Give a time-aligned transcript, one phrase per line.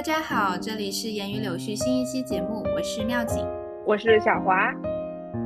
[0.00, 3.46] 大家好，这里是言语柳絮新一期节目，我是妙景，
[3.84, 4.72] 我是小华。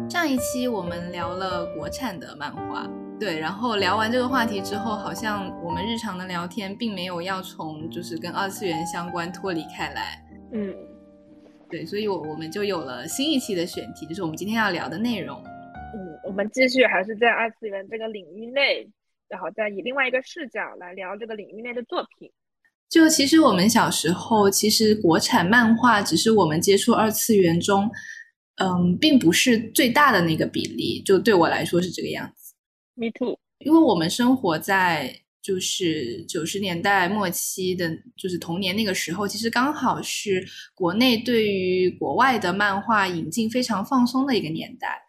[0.09, 10.73] 上一期我们聊了国产的漫画，对，然后聊完这个话题之后，好像我们日常的聊天并没有要从就是跟二次元相关脱离开来，嗯，
[11.69, 15.37] 对，所以我我们就有了新一期的选题，就是我们今天要聊的内容。
[15.37, 18.89] 嗯，我们继续还是在二次元这个领域内，
[19.29, 22.31] 然后再以另外一个视角来聊这个领域内的作品。
[22.89, 27.91] 就其实我们小时候，其实国产漫画只是我们接触二次元中，
[28.57, 31.03] 嗯，并不是最大的那个比例。
[31.03, 32.55] 就对我来说是这个样子。
[32.95, 33.37] Me too。
[33.59, 45.03] 因为我们生活在就是九十年代末期的，就是童年那个时候，其实刚好是国内对于国外的漫画引进非常放松的一个年代。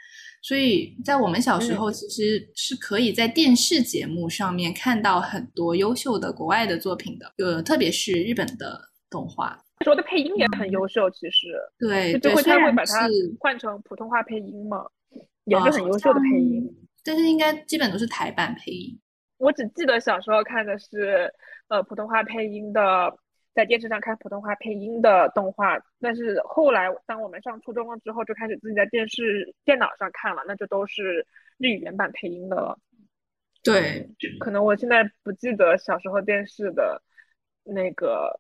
[0.46, 8.80] 所以在我们小时候，其实是可以在电视节目上面看到很多优秀的国外的作品的，呃，特别是日本的
[9.10, 9.60] 动画。
[9.84, 11.48] 说的配音也很优秀，其实
[11.80, 14.86] 对，就会他会把它换成普通话配音嘛，
[15.46, 16.64] 也是很优秀的配音。
[17.04, 19.00] 但是应该基本都是台版配音。
[19.40, 21.34] 我只记得小时候看的是
[21.70, 23.18] 呃普通话配音的。
[23.56, 31.25] 在电视上看普通话配音的动画，但是后来当我们上初中了之后，就开始自己在电视、电脑上看了，那就都是
[31.58, 32.78] 日语原版配音的了。
[33.64, 34.08] 对，
[34.39, 37.02] 可能我现在不记得小时候电视的
[37.64, 38.39] 那个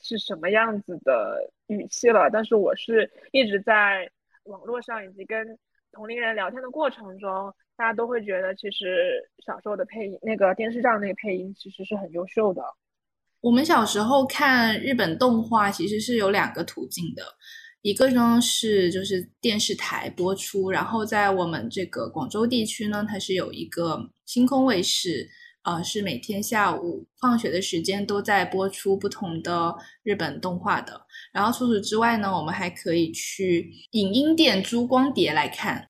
[0.00, 4.08] 是什么样子的语气了，但是我是一直在
[4.44, 5.58] 网络上以及跟
[5.90, 12.62] 同龄人聊天的过程中，大家都会觉得其实小时候的配音，那个电视上那个配音其实是很优秀的。
[13.40, 17.22] 我们小时候看日本动画，其实是有两个途径的，
[17.82, 25.28] 一个呢是就是电视台播出，然后在我们这个广州地区呢，它是有一个星空卫视，
[25.62, 31.00] 呃，是每天下午放学的时间都在播出不同的日本动画的。
[31.32, 35.88] 然后除此之外呢，我们还可以去影音店租光碟来看。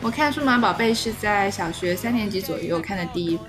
[0.00, 3.44] 我看《数码宝贝》是在小学三年级左右看的第一部，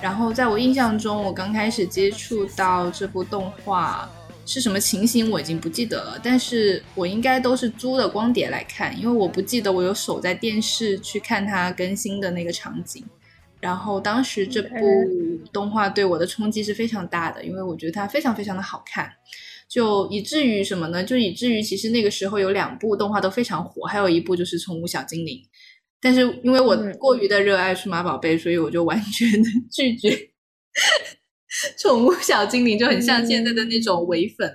[0.00, 4.08] 然后在我印象中，我刚开始接触到这部动画
[4.46, 6.18] 是什么情形，我已经不记得了。
[6.22, 13.04] 但是我应该都是租的光碟来看，因为我不记得我有守在电视去看它更新的那个场景。
[13.60, 14.76] 然后当时这部
[15.52, 19.12] 动画对我的冲击是非常大的，因为我觉得它非常非常的好看，
[19.68, 21.04] 就以至于什么呢？
[21.04, 25.36] 就以至于其实那个时候有两部动画都非常火，还有一部就是《宠物小精灵》，
[26.00, 30.08] 但是因为我过于的热爱数码宝贝，所以我就完全的拒绝
[31.76, 34.50] 《宠物小精灵》，就很像现在的那种伪粉，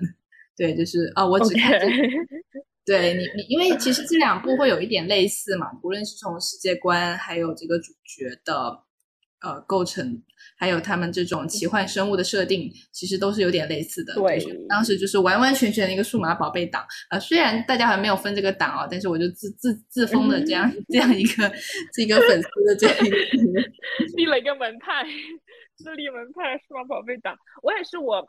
[0.58, 1.88] 对，就是啊，我只看这，
[2.88, 8.85] 对你你，因为其实这两部会有一点类似嘛，无论是从世界观还有这个主角的。
[9.42, 10.22] 呃，构成
[10.58, 14.16] 还有他们这种奇幻生物的设定，其实都是有点类似的。
[14.16, 16.84] 对，当时就是完完全全的一个数码宝贝党。
[17.10, 21.52] 呃，虽然大家还没有分这个党哦，但是我就自自自封的这样这样一个
[21.94, 23.18] 这个粉丝的这样一个
[24.18, 25.06] 立了一个门派，
[25.76, 27.38] 自立门派数码宝贝党。
[27.62, 28.26] 我也是，我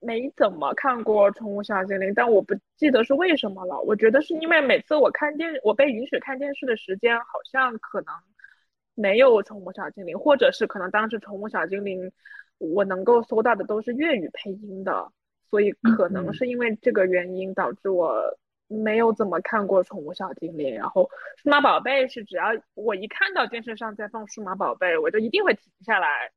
[0.00, 3.78] 没怎么看过《宠物小精灵》，但我不记得是为什么了。
[3.82, 8.12] 我觉得是因为每次我看电，我被允许看电视的时间，好像可能。
[9.00, 12.12] 没有宠物小精灵，或者是可能当时宠物小精灵，
[12.58, 15.10] 我能够搜到的都是粤语配音的，
[15.48, 18.22] 所以可能是因为这个原因导致我
[18.68, 20.74] 没有怎么看过宠物小精灵。
[20.74, 21.08] 然后
[21.42, 26.30] 数码宝贝是只要我一看到电视上在放数码宝贝，我就一定会停下来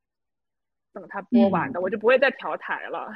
[0.93, 3.11] 等它播完的，我就不会再调台了。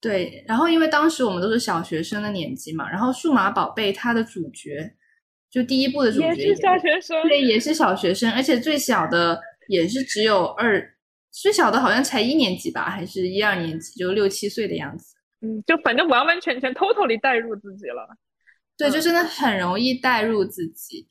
[0.00, 4.96] 对，然后因为当时我们都是小学生的年纪嘛，然后数码宝贝它的主角。
[5.52, 9.38] 就第一部的主角也是小学生，对，也是小学生，而且最小的
[9.68, 10.94] 也是只有二，
[11.30, 15.14] 最小的好像才一年级吧，还是一二年级，就六七岁的样子。
[15.42, 18.08] 嗯，就反正完完全全 totally 带入自己了。
[18.78, 21.06] 对，就真的很容易带入自己。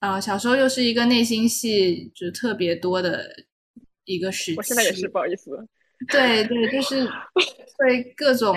[0.00, 3.24] 啊，小时候又是一个内心戏就特别多的
[4.04, 4.58] 一个时期。
[4.58, 5.50] 我现在也是，不好意思。
[6.12, 7.02] 对对，就是
[7.78, 8.54] 会各种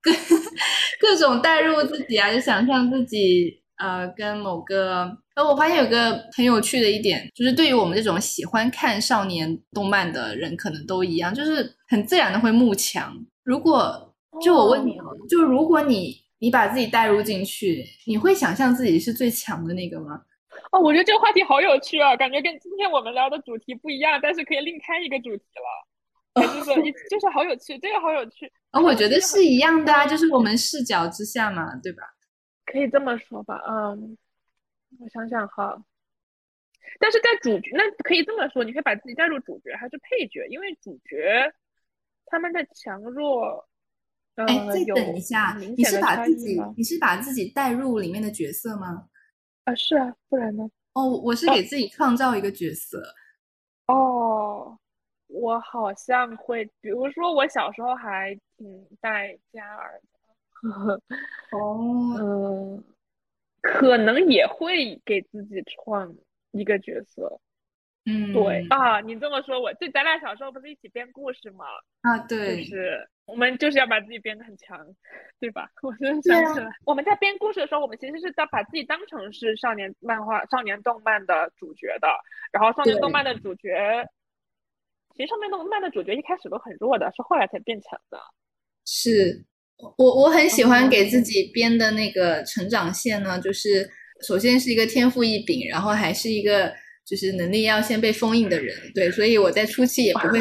[0.00, 0.10] 各
[0.98, 3.59] 各种带入自己啊，就想象自己。
[3.80, 13.16] 呃，跟某个，呃，我发现有个很有趣的一点，就是对于我们这种喜欢看少年动漫的人，可能都一样，就是很自然的会慕强。
[13.42, 14.98] 如果就我问你，
[15.28, 20.20] 就如果你你把自己带入进去，你会想象自己是最强的那个吗？
[20.72, 25.90] 哦，我觉得这个话题好有趣啊，感觉跟今天我们聊的主题不一样，但是可以另开一个主题了。
[26.40, 26.80] 就是
[27.10, 28.46] 就是好有趣，这个好有趣。
[28.70, 32.02] 啊，我觉得是一样的啊，就是我们视角之下嘛，对吧？
[32.70, 34.16] 可以这么说吧，嗯，
[34.98, 35.82] 我想想哈。
[36.98, 40.46] 但是在主角，那可以这么说，你可以把自己带入主角还是配角？
[40.48, 41.52] 因为主角
[42.26, 43.68] 他们的强弱，
[44.34, 49.08] 哎，再等一下，你是把自己你是把自己带入里面的角色吗？
[49.64, 50.68] 啊，是啊，不然呢？
[50.94, 53.14] 哦，我是给自己创造一个角色。
[53.86, 54.76] 哦，
[55.28, 60.09] 我好像会，比如说我小时候还挺待家儿的。
[61.52, 62.84] 哦，嗯，
[63.62, 66.14] 可能也会给自己创。
[66.52, 67.40] 一个角色，
[68.06, 71.64] 嗯，对啊，你这么说，我就咱俩小时候不是一起编故事吗？
[72.00, 74.84] 啊，对，就是我们就是要把自己编得很强，
[75.38, 75.70] 对吧？
[75.80, 82.08] 我真的想起来，我们在编故事的时候，我们其实是在把自己当成是少年漫画、少年动漫的主角的。
[82.50, 84.04] 然后少年动漫的主角，
[85.14, 88.18] 其实少年动漫的主角一开始都很弱的，是后来才变强的。
[88.84, 89.44] 是
[89.96, 93.90] 我我很喜欢给自己编的那个成长线呢，就是。
[94.22, 96.70] 首先是一个天赋异禀，然后还是一个
[97.06, 100.38] 就是能力要先被封印的人，对，所以我在初期也不会，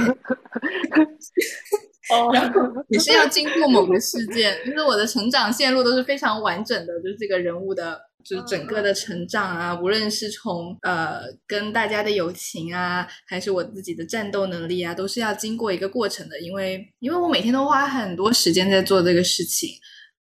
[2.33, 2.59] 然后
[2.89, 7.97] 也是要经过某个事件，就是我的成长线路都是非常完整的，就是这个人物的，
[8.29, 19.69] 就是整个的成长啊，无论是从呃跟大家的友情啊，还是我自己的战斗能力啊，都是要经过一个过程的，因为因为我每天都花很多时间在做这个事情。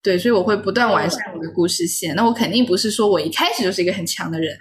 [0.03, 2.13] 对，所以我会不断完善我的故事线。
[2.17, 4.59] 那我肯定不是说我一开始就是一个很强的人，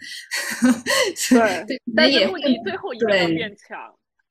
[1.31, 3.79] 对，但也会最后一个变强。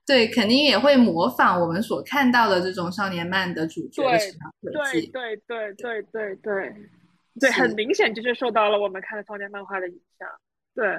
[0.06, 5.08] 对，肯定也会模仿我们所看到的这种少年漫的主角的成长轨迹。
[5.08, 6.74] 对对对对对对对，
[7.52, 10.28] 很明显就是受到了我们看的少年漫画的影响。
[10.74, 10.96] 对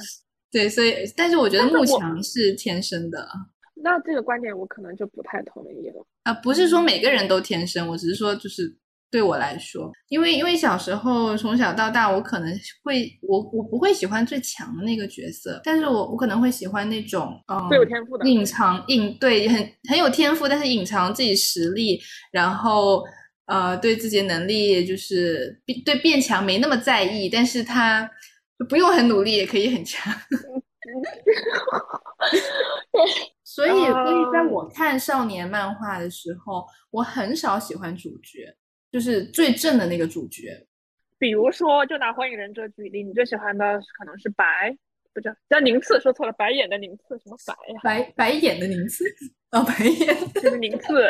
[0.51, 3.27] 对，所以但是我觉得慕强是天生的。
[3.75, 6.05] 那这个观点我可能就不太同意了。
[6.23, 8.77] 啊，不是说每个人都天生，我只是说就是。
[9.11, 12.49] 对我来说，因为因为小时候从小到大，我可能
[12.81, 21.99] 会我我不会喜欢最强的那个角色，但是我我可能会喜欢那种嗯最有天赋的隐藏隐对很很有天赋，但是隐藏自己实力，
[22.31, 23.03] 然后
[23.45, 28.09] 呃对自己的能力就是对变强没那么在意，但是他
[28.69, 30.13] 不用很努力也可以很强。
[33.43, 38.55] 所以所以在我看少年漫画的时候，我很少喜欢主角。
[38.91, 40.67] 就是最正的那个主角，
[41.17, 44.77] 比如说，就拿《火影忍者》举例，你最喜欢的可能是白，
[45.13, 47.79] 不叫叫宁次，说错了，白眼的宁次，什么白呀？
[47.81, 49.05] 白白眼的宁次，
[49.51, 51.09] 哦，白眼就是宁次，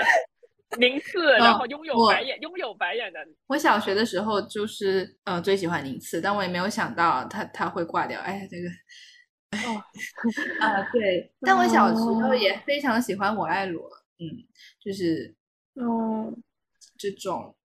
[0.77, 3.19] 宁次，然后拥有白眼，拥有白眼的。
[3.47, 8.19] 我小学的时候就是呃最喜欢宁次，但我也没有想到他他会挂掉。
[8.21, 9.83] 哎呀，这个，哦，
[10.59, 14.25] 啊对，但我小时候也非常喜欢我爱罗，嗯，
[14.83, 15.33] 就是
[15.75, 16.33] 哦
[16.97, 17.55] 这种。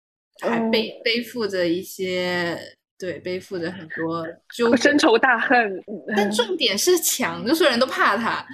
[0.42, 2.60] 还背背负着一些，
[2.98, 4.22] 对，背负着很多
[4.54, 5.82] 就深仇大恨。
[6.14, 8.46] 但重点是强，就所有人都怕他。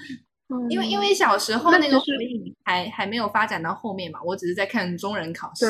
[0.68, 5.66] 因为因为小时候那个火影还还没有发展到后面嘛，我只是在看中人考试。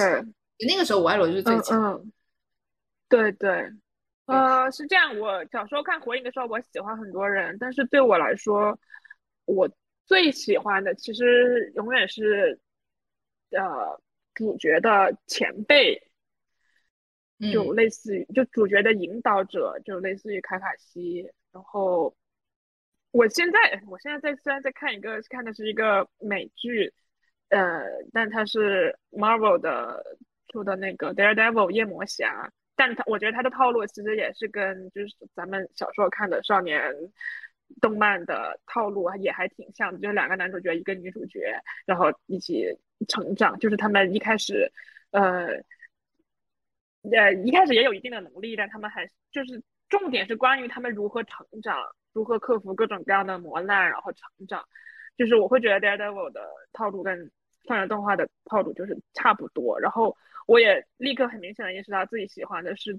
[0.58, 2.02] 对，那个时候我爱罗就是最强。
[3.08, 3.70] 对对，
[4.26, 5.18] 呃，是这样。
[5.18, 8.78] 我小时候看火影的时候，我喜欢很多人，但是对我来说，
[9.44, 9.68] 我
[10.06, 12.58] 最喜欢的其实永远是，
[13.50, 14.00] 呃。
[14.34, 15.94] 主角的前辈，
[17.52, 21.30] 就类似于就主角的引导者，就类似于卡卡西。
[21.52, 22.16] 然后，
[23.12, 26.92] 我现在我现在在虽然在看一个看的是一个美剧，
[27.50, 36.92] 呃，但它是 Marvel 的出的那个 Daredevil 夜魔侠，但他我觉得他的套路其实也是跟就是咱们小时候看的少年。
[37.81, 42.66] 动漫的套路也还挺像的，就是两个男主角，一个女主角，然后一起
[43.09, 43.59] 成长。
[43.59, 44.71] 就是他们一开始，
[45.11, 45.47] 呃，
[47.11, 51.78] 呃，一开始也有一定的能力，但他们还就是重点是关于他们如何成长，
[52.12, 54.64] 如何克服各种各样的磨难，然后成长。
[55.16, 56.40] 就是我会觉得 Daredevil 的
[56.73, 57.31] 套路跟
[57.66, 59.78] 少年动画的套路就是差不多。
[59.78, 60.16] 然后
[60.47, 62.99] 我也立刻很明显的意识到自己喜欢的是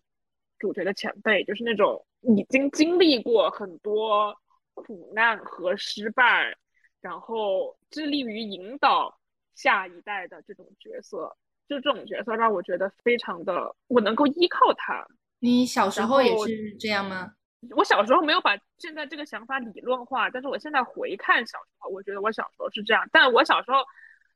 [0.59, 4.35] 主角的前辈，就是那种已经经历过很多。
[4.75, 6.57] 苦难和失败，
[6.99, 9.19] 然后致力于引导
[9.53, 15.05] 下一代的这种角色，就这种角色让我觉得非常的，我能够依靠他。
[15.37, 17.33] 你小时候也是这样吗？
[17.71, 23.77] 我小时候没有把现在这个想法理论化，但是我现在回看小时候，我觉得我小时候是这样，但我小时候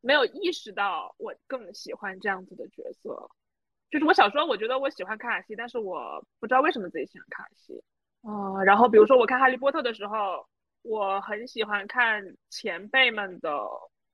[0.01, 3.29] 没有意识到我更喜欢这样子的角色。
[3.89, 7.81] 就是我小时候我觉得我喜欢卡卡西，但是我不知道为什么自己喜欢卡卡西。
[8.24, 10.46] 啊，然后比如说我看《哈利波特》的时候，
[10.81, 13.50] 我很喜欢看前辈们的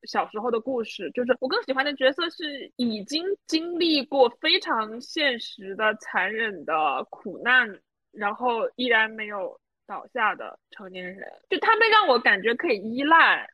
[0.03, 7.79] 小时候的故事，就是我更喜欢的角色是已经经历过非常现实的残忍的苦难，
[8.13, 13.49] 然后依然没有倒下的成年人，就他们让我感觉可以依赖。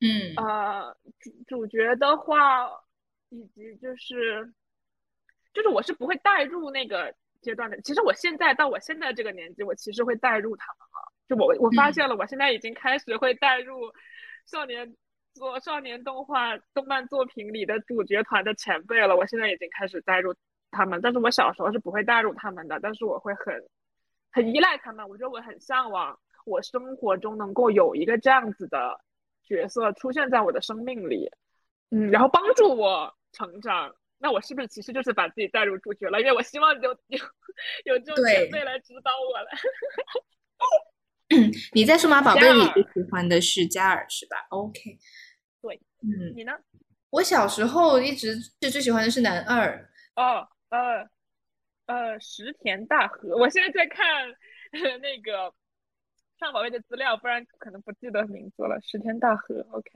[0.00, 2.70] 嗯，呃，主主角的话，
[3.28, 4.50] 以及就是，
[5.52, 7.78] 就是我是不会带入那个阶段的。
[7.82, 11.12] 其实我现在到我现在这个年纪，我其实会带入他们了。
[11.28, 13.92] 就我我发现了，我现在已经开始会带入
[14.46, 14.96] 少年
[15.34, 19.14] 做少年动画动漫作品里的主角团的前辈了。
[19.14, 20.34] 我现在已经开始带入
[20.70, 22.80] 他们，但是我小时候是不会带入他们的。
[22.80, 23.54] 但是我会很
[24.30, 25.08] 很依赖他们。
[25.08, 29.00] 我觉得我很向往我生活中能够有一个这样子的。
[29.42, 31.28] 角色出现在我的生命里，
[31.90, 33.92] 嗯，然后帮助我成长。
[34.16, 36.20] 那我是不是其实就是把自己带入主角了？
[36.20, 37.18] 因为我希望有 有
[37.84, 39.48] 有这种前辈来指导我了。
[41.74, 44.96] 你在数码宝贝里最喜欢的是加尔是吧？OK，
[45.60, 46.52] 对，嗯，你呢？
[47.10, 49.90] 我小时候一直是最喜欢的是男二。
[50.14, 51.04] 哦，呃，
[51.90, 53.36] 呃，石田大河。
[53.36, 54.06] 我现在在看
[55.00, 55.52] 那个。
[56.38, 58.80] 上宝贝的资料，不然可能不记得名字了。
[58.80, 59.90] 石田大河，OK。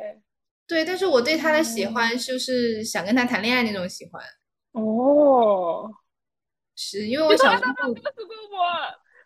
[0.67, 4.23] 对，但是我对他的喜欢就是想跟他谈恋爱那种喜欢。
[4.73, 5.91] 哦，
[6.77, 8.37] 是因为我小时候告诉过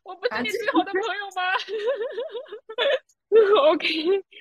[0.05, 1.43] 我，我不是你最好的朋友吗？
[3.73, 3.89] OK。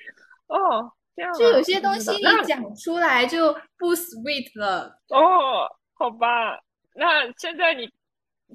[0.46, 1.32] 哦，这样。
[1.34, 5.00] 就有些东西一讲出来就不 sweet 了。
[5.08, 5.68] 哦，
[5.98, 6.62] 好吧，
[6.94, 7.92] 那现在你。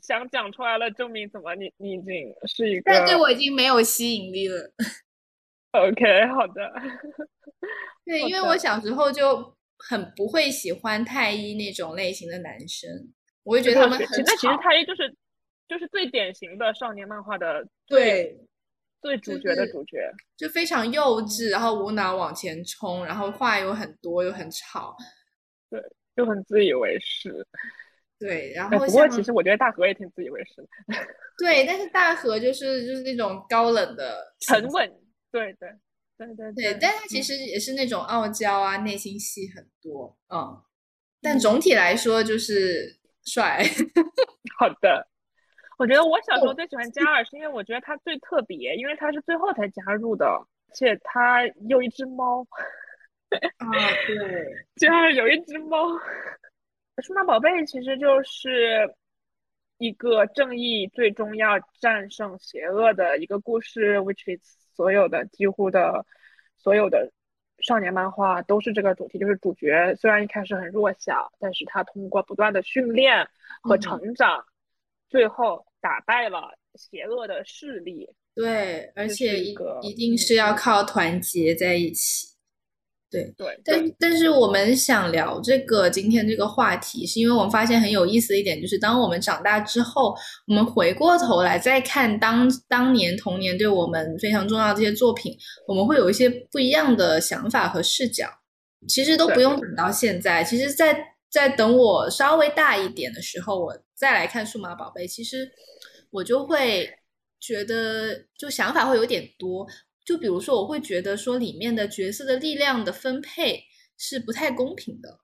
[0.02, 1.54] 想讲出来了，证明怎么？
[1.56, 4.72] 你你已经是一个，但对我已经没有吸引力了。
[5.72, 6.74] OK，好的。
[8.06, 12.90] 对，因为我小时候就很不会喜欢太一那种类型的男生，
[13.44, 15.16] 我就觉得他们很那其实太一就是
[15.68, 18.38] 就是最典型的少年漫画的对
[19.02, 24.96] 最主角的主角，就非常幼稚，然后无脑往前冲，然后话又很多又很吵，
[25.70, 25.82] 对，
[26.16, 27.48] 又很自以为是。
[28.20, 30.68] 对，然后不过其实我觉得大河也挺自以为是的。
[31.38, 34.92] 对，但是大河就是就是那种高冷的沉稳，
[35.32, 35.70] 对对
[36.18, 40.62] 对对对，但他其实也是那种傲娇啊，内心戏很多，嗯。
[41.22, 43.64] 但总体来说就是帅。
[44.60, 45.08] 好的，
[45.78, 52.46] 我觉得我小时候最喜欢加尔，是因为我觉得他最特别，因为他是最后才加入的，而且他有一只猫。
[53.58, 53.68] 啊，
[54.06, 55.88] 对， 加尔有一只猫。
[57.02, 58.94] 数码宝贝其实就是
[59.78, 64.42] 一个正义最终要战胜邪恶的一个故事，which is
[64.76, 66.06] 所有的几乎的
[66.58, 67.12] 所有的
[67.60, 73.28] 少年漫画都是这个主题，就是主角虽然一开始很弱小，但是他通过不断的训练
[73.62, 74.46] 和成长，
[75.10, 78.08] 最后打败了邪恶的势力。
[78.36, 82.33] 对，而且一一定是要靠团结在一起。
[83.14, 90.16] 对对，但但是我们想聊这个今天这个话题，是因为我们发现很有意思的一点，就是当我们长大之后，
[90.48, 98.28] 我们回过头来再看当当年童年对我们非常重要的这些作品，我们会有一些不一样的想法和视角。
[98.86, 100.94] 其实都不用等到现在，其实，在
[101.32, 105.50] 在等我稍微大一点的时候，我再来看数码宝贝，其实
[106.12, 106.90] 我就会
[107.40, 109.66] 觉得就想法会有点多。
[110.04, 113.64] 就比如说，我会觉得说里面的角色的力量的分配
[113.98, 115.20] 是不太公平的。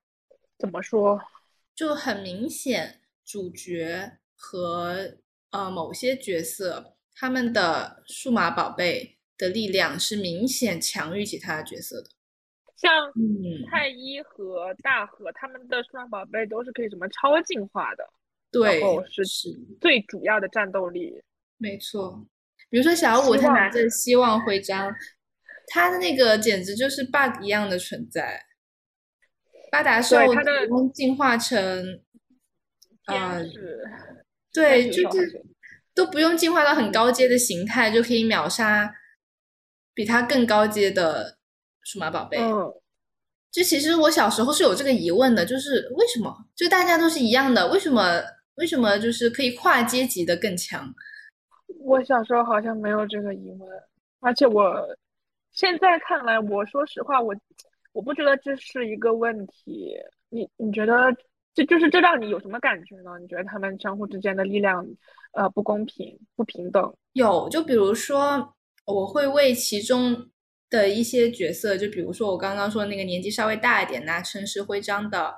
[0.57, 1.19] 怎么说？
[1.75, 5.17] 就很明显，主角和
[5.51, 12.09] 呃某些角色他们的数码宝贝的力量是明显强于其他角色的。
[12.75, 12.91] 像
[13.69, 18.09] 太一和大和他们的数码宝贝都是可以什么超进化的，
[18.51, 19.23] 对，是
[19.81, 21.21] 最主要的战斗力。
[21.57, 22.25] 没错。
[22.69, 24.93] 比如说小五，他拿着希望徽章，
[25.67, 28.45] 他的那个简直就是 bug 一样的存在。
[29.71, 30.33] 巴达兽不
[30.69, 32.01] 用进化成，
[33.05, 33.37] 啊，
[34.51, 35.43] 对，就是
[35.93, 38.95] 都不用进化到很高阶的形态，就可以秒杀
[39.93, 41.37] 比他更高阶的
[41.83, 42.39] 数码宝贝。
[42.39, 42.73] 嗯，
[43.51, 48.23] 就其实我小时候是有这个疑问的，就是为什么就大家都是一样的，为什么
[48.55, 50.93] 为什么就是可以跨阶级的更强？
[51.79, 53.69] 我小时候好像没有这个疑问，
[54.19, 54.85] 而且我
[55.51, 57.35] 现在看来，我说实话，我
[57.91, 59.95] 我不觉得这是一个问题。
[60.29, 60.93] 你你觉得
[61.53, 63.17] 这就是这让你有什么感觉呢？
[63.19, 64.85] 你觉得他们相互之间的力量，
[65.33, 66.93] 呃，不公平、不平等？
[67.13, 68.53] 有，就比如说，
[68.85, 70.29] 我会为其中
[70.69, 75.33] 的一些角色，就比如说我刚刚说那个年纪稍微大一点拿城市徽章的，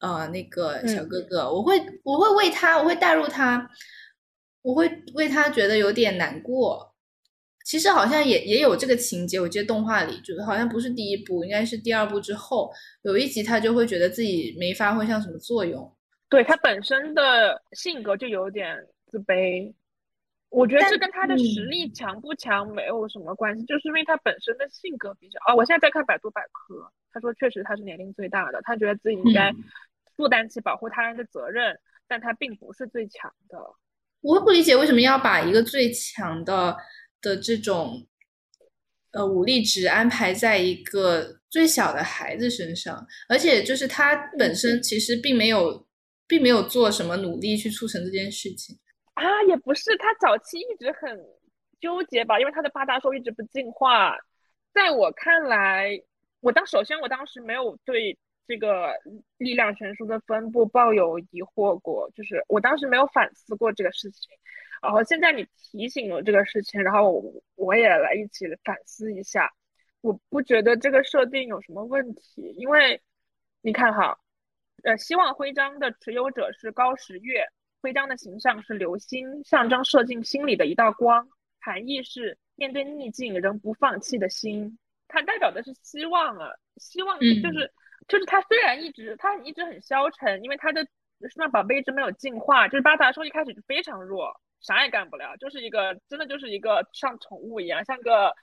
[0.00, 3.70] 呃那个小哥哥，我会我会为他，我会带入他，
[4.64, 6.94] 我会为他觉得有点难过。
[7.66, 12.70] 其实好像也也有这个情节，我记得动画里就是好像不是第一部，应该是第二部之后
[13.02, 15.90] 有一集，他就会觉得自己没发挥上什么作用。
[16.28, 19.72] 对他本身的性格就有点自卑，
[20.50, 25.56] 我觉得这跟他的实力强不强没有什么关系，就是因为他本身的性格比较哦。
[25.56, 29.50] 我现在在看百度百科，他说确实他是年龄最大的，他觉得自己应该
[30.16, 33.58] 负担起保护他人的责任，但他并不是最强的。
[34.24, 36.76] 我不理解为什么要把一个最强的。
[37.24, 38.06] 的这种
[39.12, 45.88] 呃武力值安排在一个最小的孩子身上，而且就是他本身其实并没有
[46.26, 48.78] 并没有做什么努力去促成这件事情
[49.14, 51.18] 啊，也不是他早期一直很
[51.80, 54.14] 纠结吧，因为他的八大兽一直不进化。
[54.74, 55.98] 在我看来，
[56.40, 58.92] 我当首先我当时没有对这个
[59.38, 64.30] 力量悬殊的分布抱有疑惑过，就是我当时没有反思过这个事情。
[64.82, 67.22] 然后现在你提醒了这个事情，然后
[67.54, 69.50] 我也来一起反思一下。
[70.02, 73.00] 我不觉得这个设定有什么问题，因为
[73.62, 74.18] 你看哈，
[74.82, 77.46] 呃，希望徽章的持有者是高时月，
[77.80, 81.26] 徽章的形象是流星，象征射进心里的一道光，
[81.58, 84.78] 含义是面对逆境仍不放弃的心。
[85.08, 87.72] 它代表的是希望啊，希望就是
[88.08, 90.84] 就是它虽然一直它一直很消沉，因为它的
[91.28, 94.40] 数码宝贝一直没有进化，就是巴达兽一开始就非常弱。
[94.60, 98.34] 啥也干不了，就是一个真的就是一个像宠物一样，像个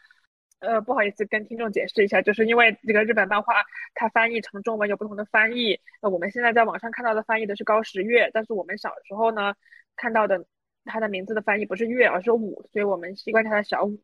[0.60, 3.63] 呃不好意思跟听众解释一下，就是因为这个日本漫画
[3.95, 9.56] 它翻译成中文有不同的翻译，那我们现在在网上看到的翻译的是高时月，但是我们小时候呢
[9.95, 10.45] 看到的
[10.86, 14.00] 它的名字的翻译不是月而是五，所以我们习惯叫它小五。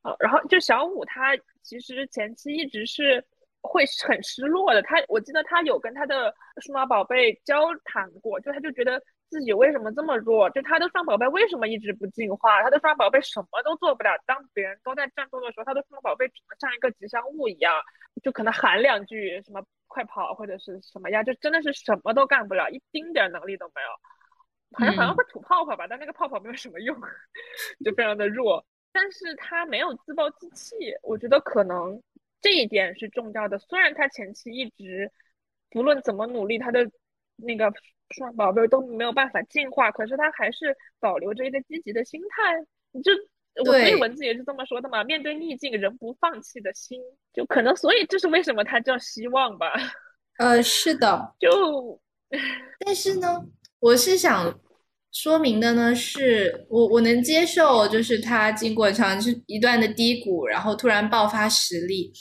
[0.00, 3.26] 呃，然后就小五他其实前期一直是
[3.62, 9.02] 会很失落的，他我记得他有跟他的数码宝贝交谈过，就他就觉得。
[9.30, 10.48] 自己为什么这么弱？
[10.48, 12.62] 就他的数码宝贝为什么一直不进化？
[12.62, 14.08] 他的数码宝贝什么都做不了。
[14.24, 17.74] 当别人都在战斗的时候，他的数码宝贝只能像一个吉祥物一样，
[18.22, 23.88] 就可能喊两句什么快跑或者是什么呀，就真的是什么都干不了，一丁点能力都没有。
[24.78, 26.96] 好像好像会吐泡泡吧，但那个泡泡没有什么用，
[27.84, 28.64] 就非常的弱。
[28.90, 32.02] 但是他没有自暴自弃，我觉得可能
[32.40, 33.58] 这一点是重要的。
[33.58, 35.10] 虽然他前期一直
[35.70, 36.90] 不论怎么努力，他的
[37.36, 37.72] 那个。
[38.10, 42.54] 数码宝贝都没有办法进化，可是他还是保留着一个积极的心态。
[42.90, 43.12] 你就
[43.56, 46.98] 我所以文字也是这么说的嘛，面对逆境仍不放弃的心，
[47.34, 49.70] 就可能所以这是为什么他叫希望吧。
[50.38, 52.00] 呃，是的， 就
[52.78, 53.44] 但是呢，
[53.78, 54.58] 我是想
[55.12, 62.12] 说明的呢，是我我能接受，就是他经过长是一段的低谷，然后突然爆发实力，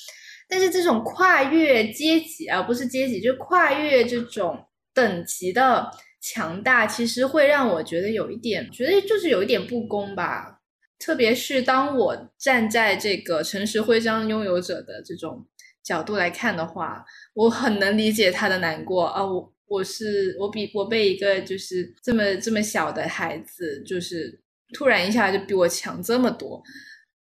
[0.49, 4.63] 但是这种跨越阶级啊，不是阶级，就跨越这种。
[4.93, 10.57] 等级的强大其实会让我觉得有一点，觉得就是有一点不公吧。
[10.97, 15.45] 特别是当我站在这个诚实徽章拥有者的这种
[15.83, 19.23] 角度来看的话，我很能理解他的难过啊。
[19.23, 24.39] 我我是我比我被一个就是这么这么小的孩子，就是
[24.73, 26.61] 突然一下就比我强这么多，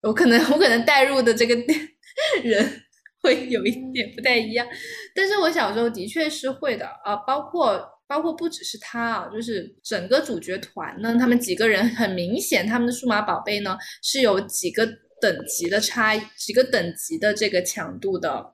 [0.01, 1.55] 我可能我可能带入的这个
[2.43, 2.83] 人。
[3.19, 4.65] 会有一点不太一样，
[5.15, 14.85] 但是我小时候的确是会的啊，包括包括不只是他啊，就是整个主角团呢，他们几个人很明显，他们的数码宝贝呢是有几个
[15.19, 18.53] 等级的差，几个等级的这个强度的。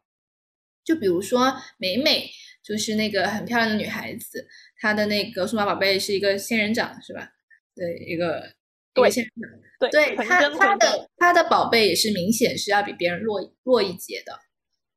[0.85, 2.29] 就比如说美美，
[2.63, 4.47] 就是那个很漂亮的女孩子，
[4.79, 7.29] 她的那个数码宝贝是一个仙人掌，是吧？
[7.75, 8.49] 对，一个
[8.93, 14.39] 对仙人掌，对，她她的她的宝贝也是明显是要比别人弱弱一截的。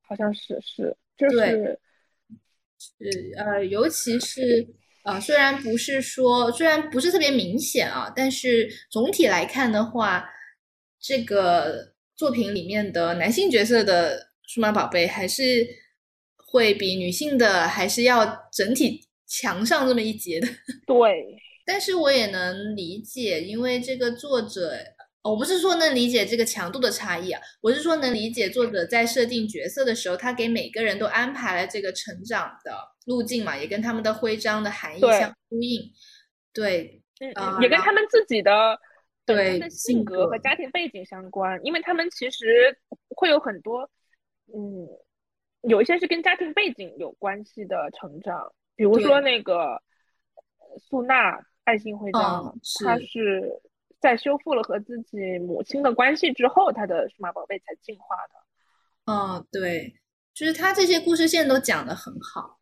[0.09, 1.79] 好像是是，就是
[2.79, 4.65] 是呃，尤其是
[5.05, 10.29] 呃，虽然不是说，虽然不是特别明显啊，但是总体来看的话，
[11.01, 15.67] 这个作品里面的男性角色的数码宝贝还是
[16.47, 20.47] 会比女性的还是要整体强上这么一截的。
[20.87, 24.73] 对，但是我也能理解，因为这个作者。
[25.29, 32.73] 我不是说能理解这个强度的差异啊，我是说能理解作者在设定角色的时候，他给每个人都安排了这个成长的
[33.07, 35.91] 路径嘛，也跟他们的徽章的含义相呼应。
[36.53, 38.79] 对，嗯，也跟他们自己的
[39.25, 42.79] 对性格和家庭背景相关，因为他们其实
[43.17, 43.81] 会有很多，
[44.55, 44.87] 嗯，
[45.69, 49.83] 有一些是跟家庭背景有关系的成长，比如说那个
[50.79, 53.61] 素娜爱心徽章，它是。
[53.99, 59.11] 在修复了和自己母亲的关系之后，她的数码宝贝才进化的。
[59.11, 59.95] 嗯，对，
[60.35, 62.61] 就是他这些故事线都讲的很好。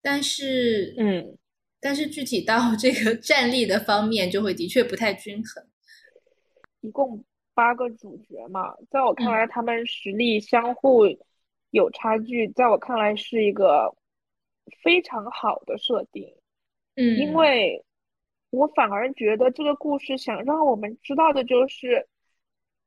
[0.00, 1.36] 但是嗯，
[1.78, 5.64] 但是具体到这个 战力的方面，就会的确不太均衡。
[6.80, 7.22] 一共
[7.54, 11.04] 八个主角嘛，在我看来，他们实力相互
[11.76, 13.94] 有差距，在我看来是一个
[14.82, 16.34] 非常好的设定。
[16.94, 17.84] 嗯，因为
[18.48, 22.08] 我反而觉得这个故事想让我们知道的就是，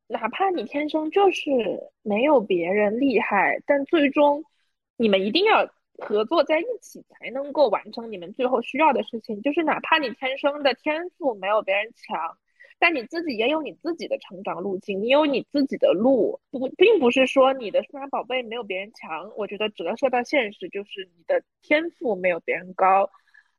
[0.07, 1.51] 哪怕你天生就是
[2.01, 4.43] 没有别人厉害，但最终
[4.97, 9.39] 你们一定要合作在一起，才能够完成你们最后需要的事情。
[9.43, 12.37] 就是哪怕你天生的天赋没有别人强，
[12.79, 19.31] 但你自己也有你自己的成长路径，你有你自己的路，不，并不是说你的数码宝贝没有别人强。
[19.35, 23.11] 我觉得折射到现实，就是你的天赋没有别人高。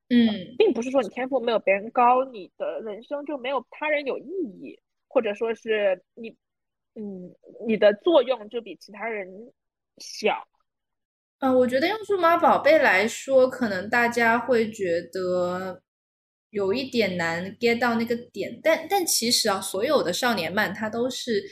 [0.08, 6.30] 嗯，并不是说你天赋没有别人高，你的人生就没有他人有意义，或者说是你，
[6.94, 7.32] 嗯，
[7.66, 9.52] 你的作用就比其他人
[9.98, 10.48] 小。
[11.38, 15.80] 嗯，我觉得用数码宝贝来说，可能大家会觉得
[16.50, 21.42] 有一点难 get 到那个点，但但其实啊，所有的少年漫它都是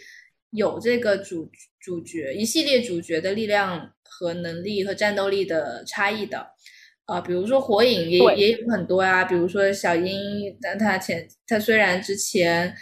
[0.50, 6.48] 有这个主主角一系列主角的力量和能力和战斗力的差异的。
[7.06, 10.14] 啊，比如说火影也也有很多呀，比如说小樱，
[10.60, 12.74] 但他前他虽然之前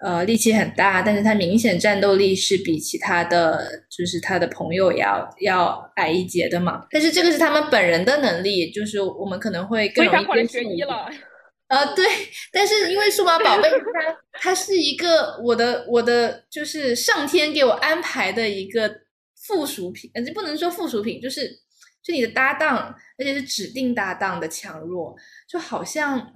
[0.00, 6.84] 呃力气很大，但是他明显战斗力是比其他的就是他的朋友要要矮一截的嘛。
[6.90, 10.88] 但是这个是他们本人的能力，就是我们可能会更容易接受一点。
[11.70, 12.04] 呃，对，
[12.52, 19.02] 但是因为数码宝贝它它是一个我的我的就是上天给我安排的一个
[19.46, 21.60] 附属品，呃，就不能说附属品，就是。
[22.02, 25.14] 就你的搭档，而且是指定搭档的强弱，
[25.46, 26.32] 就好像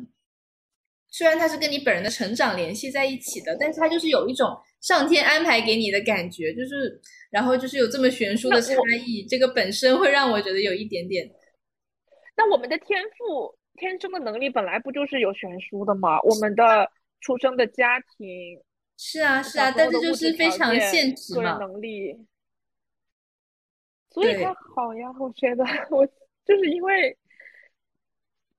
[1.10, 8.74] 虽然它是跟你本人的成长联系在一起的，但是它就是有一种上天安排给你的感觉，就是然后就是有这么悬殊的差
[9.06, 11.26] 异，这个本身会让我觉得有一点点。
[12.36, 16.20] 那我们的天赋、天生的能力本来不就是有悬殊的吗？
[16.22, 18.60] 我们的出生的家庭
[18.96, 21.58] 是啊是啊，但是就是非常现实嘛。
[21.58, 22.26] 能力。
[24.10, 26.06] 所以他好呀，我觉得我
[26.44, 27.18] 就是因为，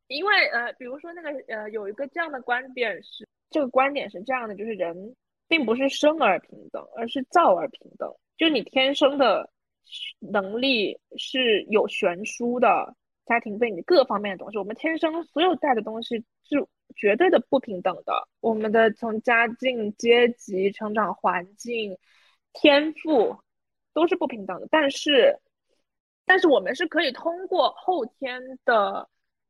[0.08, 5.16] 因为呃，比如说那个呃，有一个这样的观点是，这个观点是这样的，就是人
[5.48, 8.14] 并不是生而平等，而是造而平等。
[8.36, 9.50] 就你天生的
[10.20, 12.94] 能力是有悬殊的，
[13.26, 18.28] 家庭背景各方面的东西，我们天生所有带的东西是绝对的不平等的。
[18.40, 21.98] 我们的从家境、阶级、成长环境、
[22.54, 23.38] 天赋
[23.94, 25.40] 都是不平等的，但是。
[26.28, 29.08] 但是我们是可以通过后天的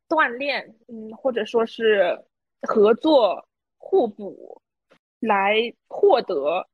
[0.10, 2.22] 锻炼，嗯，或者说是
[2.64, 4.62] 合作互补，
[5.22, 6.68] 来获得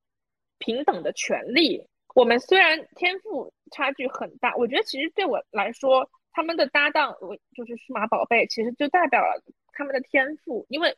[0.58, 1.88] 平等的权利。
[2.16, 10.96] 我们虽然天赋差距很大，我觉得其实对我来说，他们的搭档，我就是数码宝贝，其实就代表了他们的天赋，因为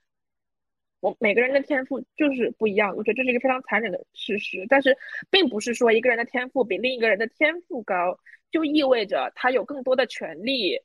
[1.00, 2.96] 我每个人的天赋就是不一样。
[2.96, 4.98] 我觉得这是一个非常残忍的事实，但是
[5.30, 8.17] 并不是说一个人的天赋比另一个人的天赋高。
[8.52, 10.80] 就意味着他有更多的权利，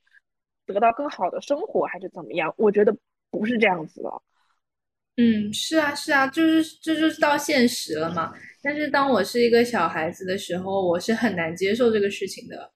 [0.65, 2.55] 得到更好的生活，还是怎么样？
[2.57, 2.97] 我觉得
[3.31, 4.11] 不是这样子的。
[5.19, 8.33] 嗯，是啊，是啊，就是这就是到现实了嘛。
[8.63, 12.73] 但是当我是一个小孩子的时候，我是很难接受这个事情的。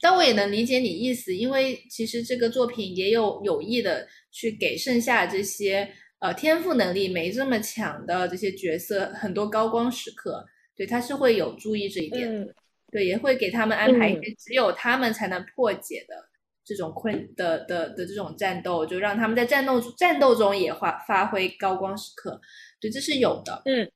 [0.00, 10.46] 但我也能理解你意思，因为其实这个作品也有有意的去给剩下这些呃天赋能力没这么强的这些角色很多高光时刻。
[10.74, 12.48] 对，他是会有注意这一点。
[12.92, 16.16] 对，也会给他们安排一些只有他们才能破解的
[16.64, 22.40] 这种困的的的这种战斗，就让他们在战斗战斗中也发发挥高光时刻。
[22.80, 23.62] 对，这是有的。
[23.66, 23.88] 嗯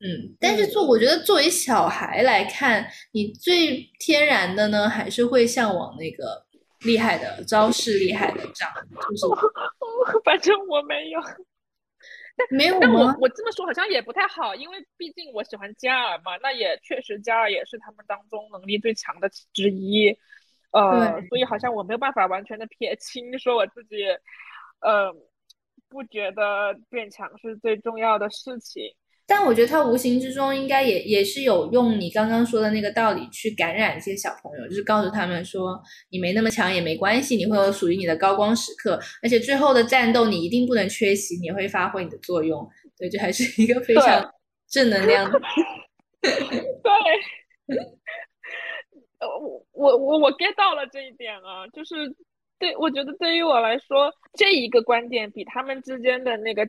[0.00, 6.46] 嗯，但是做我觉得作为小孩来看，你最天然的呢，还是会向往那个
[6.86, 9.26] 厉害的招式、厉害的仗，就是。
[10.24, 11.20] 反正我没有。
[12.36, 20.16] 但没有但我我这么说好像也不太好，因为毕竟我喜欢加尔嘛，那也确实加尔也是他们当中能力最强的之一，
[20.70, 24.04] 呃，所以好像我没有办法完全的撇清，说我自己，
[24.78, 25.12] 呃，
[25.88, 28.94] 不觉得变强是最重要的事情。
[29.30, 35.78] 但我觉得他无形之中应该也也是有用你刚刚说的那个道理去感染一些小朋友，就是告诉他们说
[36.10, 42.66] 你没那么强也没关系，你会有属于你的高光时刻，而且最后的战斗你一定不能缺席，你会发挥你的作用。
[42.96, 44.34] 对，这还是一个非常
[44.66, 45.38] 正能量的。
[46.22, 46.32] 对，
[49.18, 51.94] 呃，我我我我 get 到了这一点啊，就是
[52.58, 56.66] 对我觉得对于我来说，这一个观点比他们之间的那个。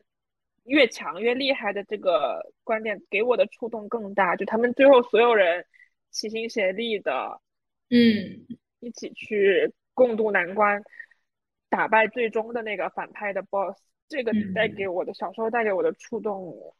[0.65, 5.65] 越强越厉害的这个观点给我的触动更大，就他们最后所有人
[6.11, 7.41] 齐心协力的，
[7.89, 8.45] 嗯，
[8.79, 10.81] 一起去共度难关，
[11.69, 13.77] 打败最终的那个反派的 boss。
[14.07, 16.75] 这个带给我的小时候带给我的触动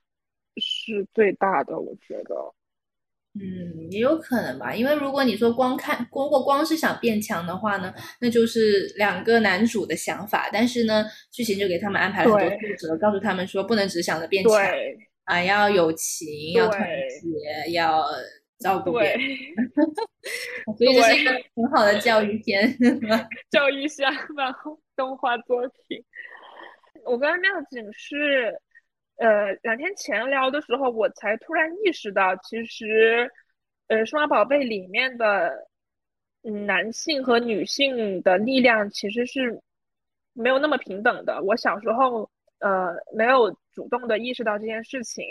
[0.56, 2.56] 是最大的，我觉得。
[3.36, 10.50] 嗯，也有可能吧，因为如果你说光看，如果光是想变强的话呢，那就是两个男主的想法。
[10.52, 14.52] 但是呢，剧情就给他们安排了很多挫折，告诉他们说不能只想着变强
[15.26, 16.82] 啊，要友情，要团
[17.22, 18.04] 结，要
[18.60, 19.20] 照顾别人。
[20.76, 22.76] 所以这是一个很好的教育片，
[23.52, 24.56] 教育向的
[24.98, 26.04] 动画作品。
[27.06, 28.60] 我跟妙景是。
[29.20, 33.30] 呃，两天前聊的时候，我才突然意识到，其实，
[33.88, 35.68] 呃，数码宝贝里面的
[36.42, 39.62] 男性和女性的力量其实是
[40.32, 41.44] 没有那么平等的。
[41.44, 42.30] 我小时候，
[42.60, 45.26] 呃，没有主动的意识到这件事情，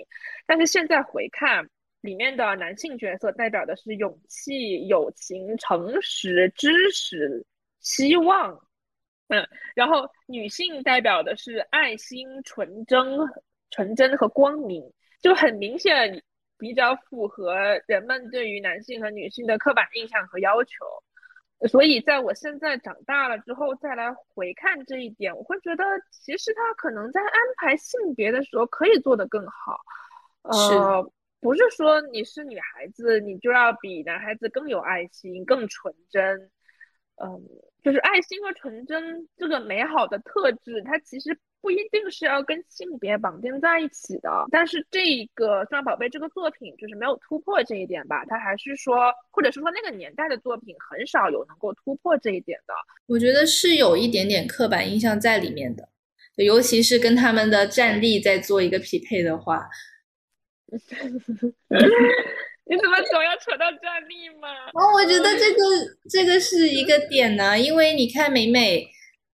[0.46, 1.66] 但是现在回看，
[2.02, 7.42] 里面的男性角色代表的是勇气、友情、诚实、知识、
[7.80, 8.52] 希望，
[9.28, 13.18] 嗯，然后女性代表的是爱心、纯真。
[13.70, 16.22] 纯真和光明就很明显，
[16.56, 17.54] 比较符合
[17.86, 20.70] 人们对于男性和女性的刻板印象和要求。
[21.68, 29.80] 所以，在我现在长大了之后，再来回看这一点，我会觉得其实他可能在安排性别的时候可以做得更好。
[30.42, 36.50] 呃，不是说你是女孩子，你就要比男孩子更有爱心、更纯真。
[37.16, 37.42] 嗯，
[37.82, 41.38] 就是爱心和纯真这个美好的特质，它其实。
[41.60, 48.24] 不一定是要跟性别绑定在一起的，但是这个《数码宝贝》这个作品就是没有突破这一点吧？
[48.26, 52.72] 它还是说，或者是说那个年代的作品很少有能够突破这一点的。
[53.06, 55.88] 我觉得是有一点点刻板印象在里面的，
[56.36, 59.68] 尤其是跟他们的战力在做一个匹配的话。
[60.70, 60.78] 你
[62.78, 64.48] 怎么总要扯到战力嘛？
[64.74, 65.58] 哦，我觉得这个
[66.08, 68.88] 这个是一个点呢，因为你看美美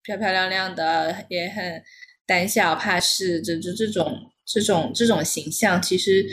[0.04, 1.84] 漂漂亮亮的，也很。
[2.32, 6.26] 胆小怕事，这这这种这种这种形象，其实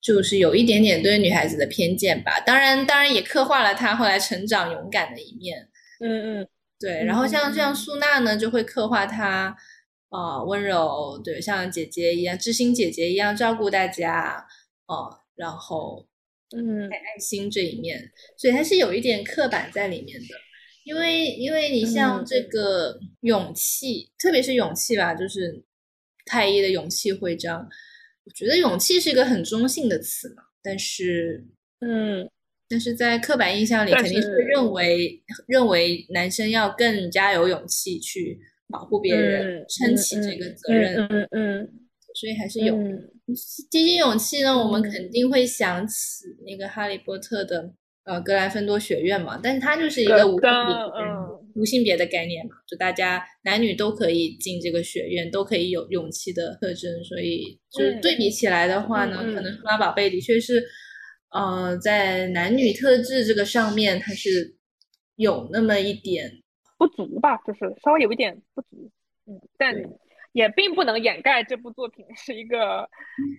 [0.00, 2.40] 就是有一点点对女孩子的偏见吧。
[2.40, 5.68] 当然，当然也刻画了她后来成长勇敢的一面。
[6.00, 6.48] 嗯嗯，
[6.80, 7.04] 对。
[7.04, 9.54] 然后像像素娜呢，就会刻画她
[10.08, 14.46] 啊温柔，对，像姐姐一样，知心姐姐一样照顾大家
[14.86, 15.20] 哦。
[15.36, 16.06] 然后
[16.56, 20.28] 嗯，爱心这一面，所以还是有一点刻板在里面的。
[20.84, 25.64] 因为，因为你像这个勇气，特别是勇气吧，就是
[26.26, 27.68] 太一的勇气徽章。
[28.24, 31.46] 我觉得勇气是一个很中性的词嘛，但是，
[31.80, 32.28] 嗯，
[32.68, 40.96] 但是在刻板印象里，肯定是认为认为男生要更加有勇气去保护别人，撑起这个责任。
[41.08, 41.72] 嗯嗯，
[42.14, 42.76] 所以还是有。
[43.70, 47.72] 提起勇气呢，我们肯定会想起那个哈利波特的。
[48.04, 60.62] 呃，格兰芬多学院嘛，但是它就是一个无性别、无性别的概念嘛，就大家男女都可以进这个学院，都可以有勇气的特征，所以就是对比起来的话呢，可能数码宝贝的确是，
[61.30, 64.54] 呃，在男女特质这个上面，它是
[65.16, 66.30] 有那么一点
[66.76, 68.90] 不足吧，就是稍微有一点不足，
[69.26, 69.74] 嗯，但
[70.32, 72.86] 也并不能掩盖这部作品是一个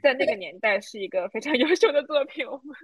[0.01, 2.75] 在那个年代是一个非常 优秀的作品，我们。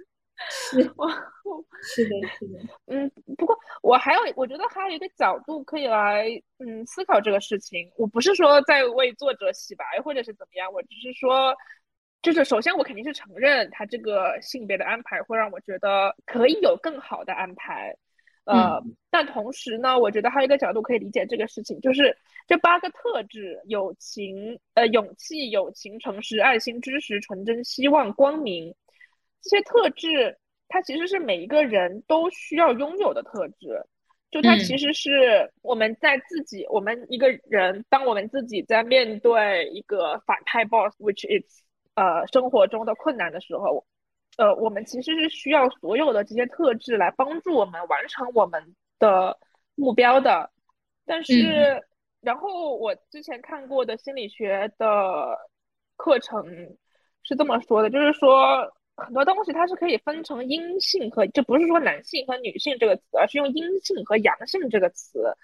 [0.48, 1.08] 是，我
[1.82, 7.90] 是的，是的，嗯，不过我还有，我觉得还有一个角度可以来，嗯，思考这个事情。
[7.96, 11.54] 我不是说在为作者洗白或者是怎么样，我只是说，
[12.22, 17.94] 就是首先我肯定是承认他这个性别的安排会让我觉得可以有更好的安排，
[18.44, 22.16] 呃，但同时呢，我觉得还有一个角度可以理解这个事情，就是
[22.48, 28.74] 这八个特质：友情、呃，勇气、友情、诚实、爱心、知识、纯真、希望、光明。
[29.42, 33.84] 这些特质，它其实是每一个人都需要拥有的特质。
[34.30, 41.62] 就它其实是我们在自己，我们一个人，当我们自己在面对一个反派 boss，which is
[41.96, 43.84] 呃生活中的困难的时候，
[44.38, 49.38] 呃，我们其实是需要所有的这些特质来帮助我们完成我们的
[49.74, 50.50] 目标的。
[51.04, 51.84] 但是，
[52.22, 55.36] 然后我之前看过的心理学的
[55.96, 56.46] 课程
[57.22, 58.72] 是这么说的，就是说。
[58.94, 65.34] 很多东西它是可以分成阴性和，就不是说男性和女性这个词，而是用阴性和阳性这个词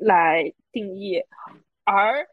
[0.00, 1.22] 来定义，
[1.84, 2.26] 而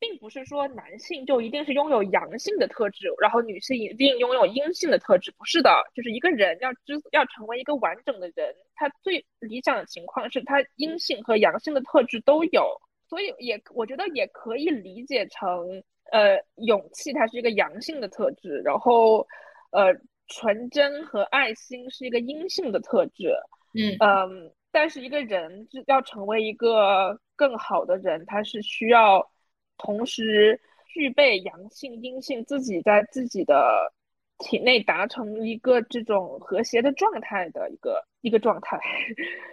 [0.00, 12.68] 并不是说男性就一定是拥有阳性的特质，然后女性一定拥有阴性的特质，不是的，就是一个人要知要成为一个完整的人，他最理想的情况是他阴性和阳性的特质都有，
[13.08, 19.24] 所以也我觉得也可以理解成，呃，勇气它是一个阳性的特质，然后。
[19.70, 19.94] 呃，
[20.28, 23.34] 纯真和爱心是一个阴性的特质。
[23.74, 29.30] 嗯嗯，但是一个人要成为一个更好的人，他是需要
[29.76, 33.92] 同时具备阳性、阴性，自己在自己的
[34.38, 38.78] 体内达成一个这种和谐的状态的一个一个状态。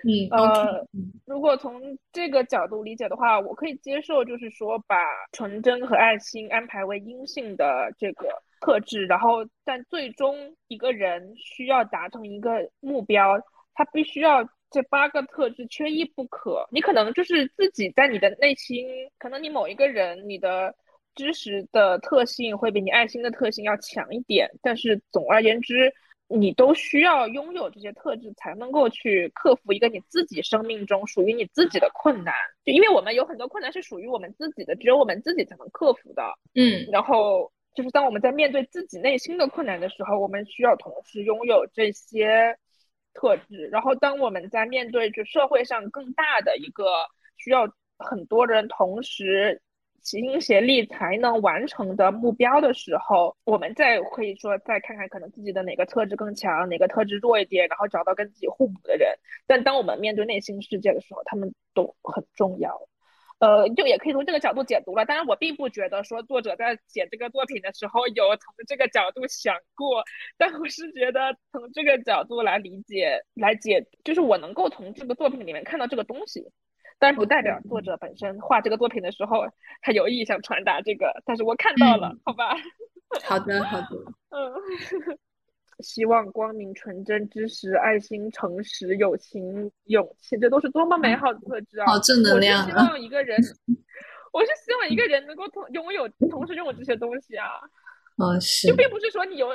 [0.03, 0.87] 嗯，呃，
[1.25, 4.95] 如果从这个角度理解的话，我可以接受，就是说把
[5.31, 8.27] 纯真和爱心安排为阴性的这个
[8.61, 13.37] 特质，然后但最终一个人需要达成一个目标，
[13.73, 14.47] 他必须要。
[14.71, 16.67] 这八个特质缺一不可。
[16.69, 18.85] 你可能就是自己在你的内心，
[19.17, 20.75] 可能你某一个人，你的
[21.15, 24.49] 知识的特性会比你爱心的特性要强一点。
[24.61, 25.93] 但是总而言之，
[26.27, 32.33] 你都需要拥有这些特质，才能够去克服一个你自己生命中属于你自己的困难。
[32.63, 36.23] 就因为我们有很多困难是属于我们自己的，只有我们自己才能克服的。
[36.53, 42.57] 嗯，然后就是当我们在面对自己内心的困难的时候，我们需要同时拥有这些。
[43.17, 46.83] 特质，然后当我们在面对就社会上更大的一个
[47.37, 47.65] 需要
[47.97, 49.61] 很多人同时
[50.05, 59.09] 齐心协力才能完成的目标的时候，我们再可以说再看看可能自己的哪个特质更强，哪个特质弱一点，然后找到跟自己互补的人。
[59.47, 62.87] 但当我们面对内心世界的时候，他们都很重要。
[63.39, 65.05] 呃，就也可以从这个角度解读了。
[65.05, 70.03] 当然，我并不觉得说作者在写这个作品的时候有从这个角度想过，
[70.37, 76.47] 但我是觉得从这个角度来理解、来解，就是我能够从这个作品里面看到这个东西。
[76.97, 79.45] 当然，不代表作者本身画这个作品的时候
[79.81, 82.55] 他有意想传达这个，但是我看到了，好吧？
[83.23, 83.87] 好的，好的。
[84.31, 85.19] 嗯。
[85.79, 91.85] 希望、光明、纯真、知识、爱心、诚实、友情、勇气，这都是多么美好的特质啊！
[91.85, 92.63] 好正能量。
[92.63, 93.37] 我是希望一个人，
[94.31, 97.59] 我是希望一个人能够同拥有，同时拥有这些东西啊。
[98.17, 98.69] 嗯，是。
[98.69, 99.49] 就并不是说你有，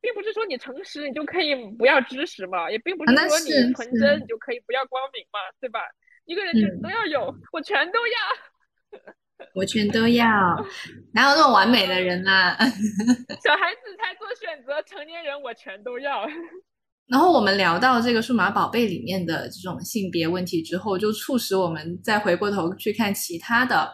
[0.00, 5.80] 并不是说你诚实你就可以不要知识嘛，也并不是说你纯真你就可以不要光明嘛，对吧？
[6.26, 9.00] 一个人全都要有，我全都要。
[9.54, 10.24] 我全都要，
[11.12, 12.56] 哪有那么完美的人呐？
[13.42, 16.24] 小孩子才做选择，成年人我全都要。
[17.08, 23.90] 然后我们聊到这个数码宝贝里面的这种性别问题之后，就促使我们再回过头去看其他的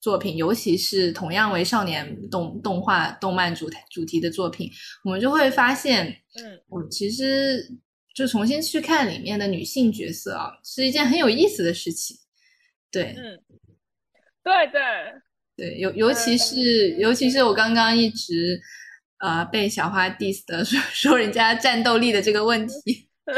[0.00, 4.68] 作品，尤其是同样为少年动动画、动漫主主题的作品，
[5.04, 7.62] 我们就会发现，嗯，我其实
[8.20, 12.18] 就重新去看里面的女性角色啊，是一件很有意思的事情。
[12.90, 13.40] 对，嗯。
[14.42, 14.80] 对对
[15.56, 18.60] 对，尤尤其是尤其是我刚刚一直
[19.18, 23.08] 呃被小花 diss 的 说说人家战斗力的这个问题，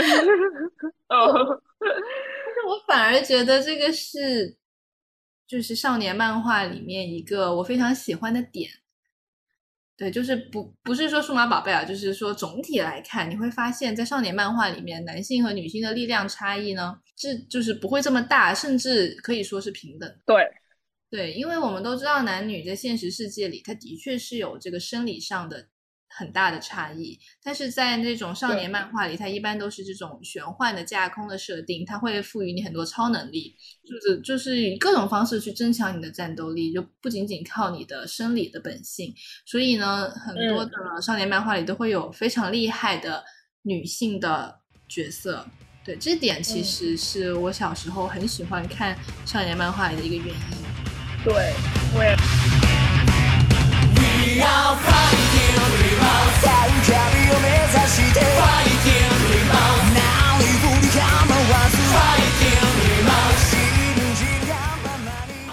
[1.08, 4.56] 哦，但是我反而觉得这个是
[5.46, 8.70] 就是少年漫画里面一个我非常喜欢的点，
[9.96, 20.36] 对，就是不不是说数码宝贝啊，就是说总体来看，你会发现在少年漫画里面，男性和女性的力量差异呢，是就是不会这么大，甚至可以说是平等，对。
[21.10, 25.68] 对，因为我们都知道，男女在现实世界里，它的确是有这个生理上的
[26.16, 27.18] 很大的差异。
[27.42, 39.14] 但是在那种少年漫画里，它一般都是这种玄幻的架空的设定，它会赋予你很多超能力，就是就是以各种方式去增强你的战斗力，就不仅仅靠你的生理的本性。
[39.46, 43.24] 所以呢，很多的少年漫画里都会有非常厉害的
[43.62, 45.46] 女性的角色。
[45.84, 48.96] 对，这点其实是我小时候很喜欢看
[49.26, 50.34] 少年漫画里的一个原因。
[51.24, 51.52] 对，
[51.96, 52.71] 我也。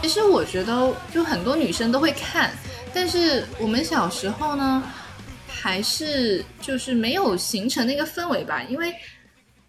[0.01, 2.51] 其实我觉得，就很多女生都会看，
[2.93, 4.83] 但是我们小时候呢，
[5.47, 8.93] 还是就是没有形成那个氛围吧，因为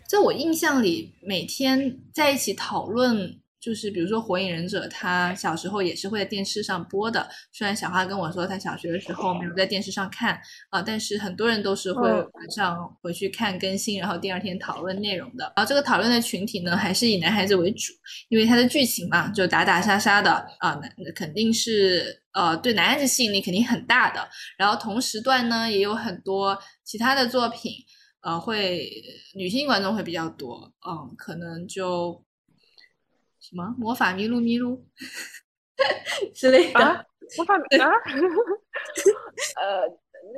[0.07, 3.40] 在我印象里，每天在一起讨论。
[3.61, 7.29] 就是比如说《火影忍者》，他小时候也是会在电视上播的。
[7.53, 10.41] 虽然小花跟我说他小学的时候没有在电视上看
[10.71, 15.53] 啊，但是很多人都是会晚上回去看更新，然后第二天讨论内容的。
[15.57, 17.93] 然后这个讨论的群体呢，还是以男孩子为主，
[18.31, 24.27] 因为它的剧情嘛，就打打杀杀的啊，那肯定是呃对男孩子吸引力肯定很大的。
[24.57, 27.73] 然后同时段呢，也有很多其他的作品，
[28.23, 28.91] 呃，会
[29.35, 32.25] 女性观众会比较多，嗯，可能就。
[33.41, 34.87] 什么魔法咪路咪路
[36.35, 37.07] 之类的？
[37.37, 37.87] 魔法啊？
[39.57, 39.83] 呃，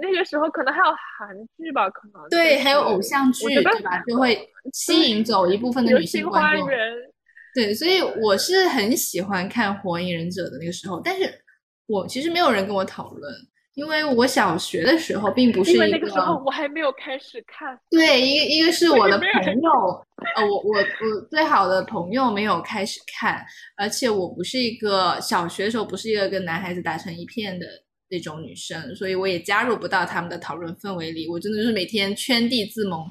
[0.00, 4.02] 那个时候可能还有韩剧吧，可能对，还有偶像剧对吧？
[4.06, 6.68] 就会 吸引走一部分的女性观众。
[7.54, 11.30] 对，所以我是很喜欢看《火影忍者》的那个时候，但是
[11.86, 13.32] 我其实没有人跟我讨论，
[13.74, 17.78] 因为我小学的时候并不是一个，那个时候我还没有开始看。
[17.90, 19.26] 对，一个一个是我的朋
[19.60, 19.70] 友，
[20.36, 23.42] 呃，我我我最好的朋友没有开始看，
[23.78, 27.66] 而且我不是一个小学的时候不是一个跟男孩子打成一片的
[28.10, 31.26] 那种女生，所以我也加入不到他们的讨论氛围里。
[31.26, 33.02] 我真的是每天圈地自萌。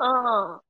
[0.00, 0.62] 嗯，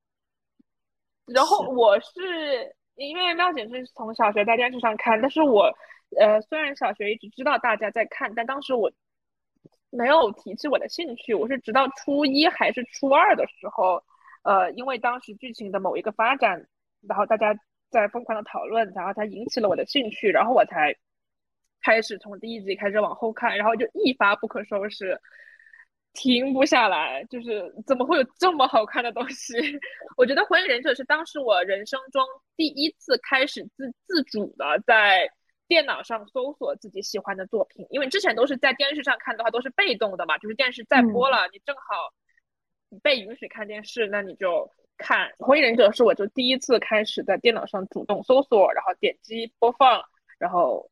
[1.27, 5.71] 然后我是因为妙姐是从小学在电视上看，但是我。
[6.19, 8.91] 呃，虽然小学一直知道大家在看，但当时我
[9.89, 11.33] 没有提起我的兴趣。
[11.33, 14.03] 我是直到初一还是初二的时候，
[14.43, 16.67] 呃，因为当时剧情的某一个发展，
[17.07, 17.55] 然后大家
[17.89, 20.95] 在疯狂的讨论，然后才引起了我的兴趣，然后我才
[21.81, 25.19] 开始从第一集开始往后看，然后就一发不可收拾，
[26.13, 27.23] 停不下来。
[27.25, 29.53] 就是怎么会有这么好看的东西？
[30.17, 32.23] 我觉得《火影忍者》是当时我人生中
[32.55, 35.29] 第一次开始自自主的在。
[35.73, 42.13] 电脑上搜索自己喜欢的作品，因为之前都是在电视上看的话，都是被动的嘛，就是电视在播了，你正好
[43.01, 45.89] 被允许看电视，那你就看《火影忍者》。
[45.91, 49.99] 是我就第一次开始在电脑上主动搜索，然后点击播放，
[50.37, 50.91] 然后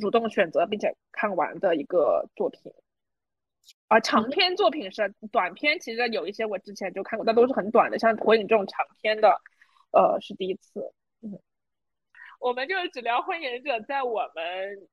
[0.00, 2.72] 主动选择并且看完的一个作品。
[3.88, 9.28] 啊，长篇作品是短篇，其实有一些我之前就看过，但都是很短的，像《火影》这种长篇的，
[9.92, 10.90] 呃，是第一次。
[12.38, 12.48] 嗯。
[12.48, 14.88] 我们就只聊《火影忍者》在我们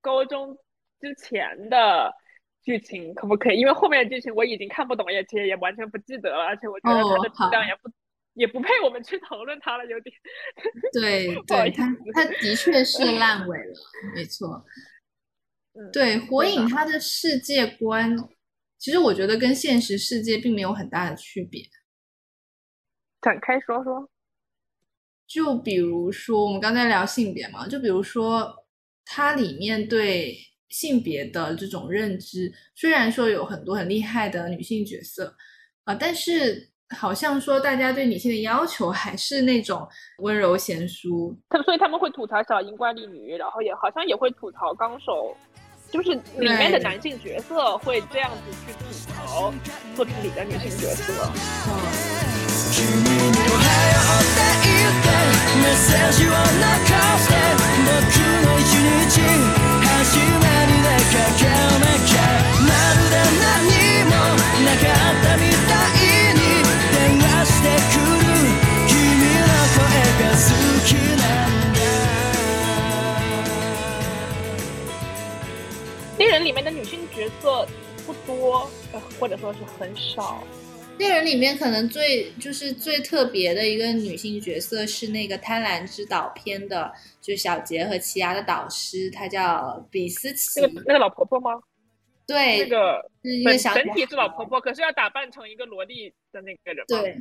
[0.00, 0.56] 高中
[1.00, 2.12] 之前的
[2.62, 3.60] 剧情，可不可以？
[3.60, 7.90] 因为后面的剧情我已经看不懂，也其实也完全不记得了，而且我觉得它的质量也不
[8.34, 10.14] 也不配我们去讨论它了，有点。
[10.92, 13.74] 对对， 它它的确是烂尾了，
[14.14, 14.64] 没错。
[15.92, 18.14] 对，《火影》它的世界观，
[18.78, 21.62] 其实我觉得跟现实世界并没有很大的区别。
[23.20, 24.08] 展开说说。
[25.32, 28.54] 就比如说，我们刚才聊性别嘛，就比如说，
[29.06, 30.36] 它里面对
[30.68, 35.34] 性别的这种认知，虽然说有很多很厉害的女性角色
[35.84, 41.34] 啊，但是好像说大家对女性的要求还是那种温柔贤淑。
[41.48, 45.34] 他所以他们会吐槽小樱怪力女，然后也好像也会吐槽纲手，
[45.90, 48.80] 就是里面的男性角色会这样子去吐
[49.10, 49.50] 槽
[49.96, 51.32] 作品里的女性角色。
[76.18, 77.66] 猎人里面的女性角色
[78.06, 78.70] 不多，
[79.18, 80.44] 或者说是很少。
[80.98, 90.60] 猎人里面可能最就是最特别的一个女性角色是那个《贪婪之岛》篇的，就小杰和奇亚的导师，她叫比斯奇。
[90.60, 91.50] 那个那个老婆婆吗？
[92.24, 93.02] 对，那个
[93.44, 96.84] 本整体是老婆婆，可是要打扮成一个萝莉的那个人。
[96.86, 97.20] 对，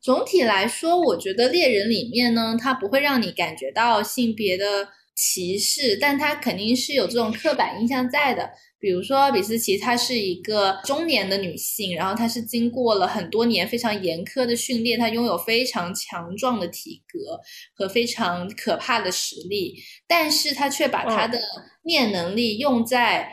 [0.00, 8.50] 总体来说，我觉得猎人里面呢，它不会让你感觉到性别的歧视，但她肯定是有这种刻板印象在的。
[8.78, 17.38] 比如说，比斯奇她是一个中年的女性，然后她是经过了很多年非常严苛的训练，她拥有非常强壮的体格
[17.76, 19.76] 和非常可怕的实力，
[20.08, 21.38] 但是她却把她的
[21.84, 23.28] 念能力用在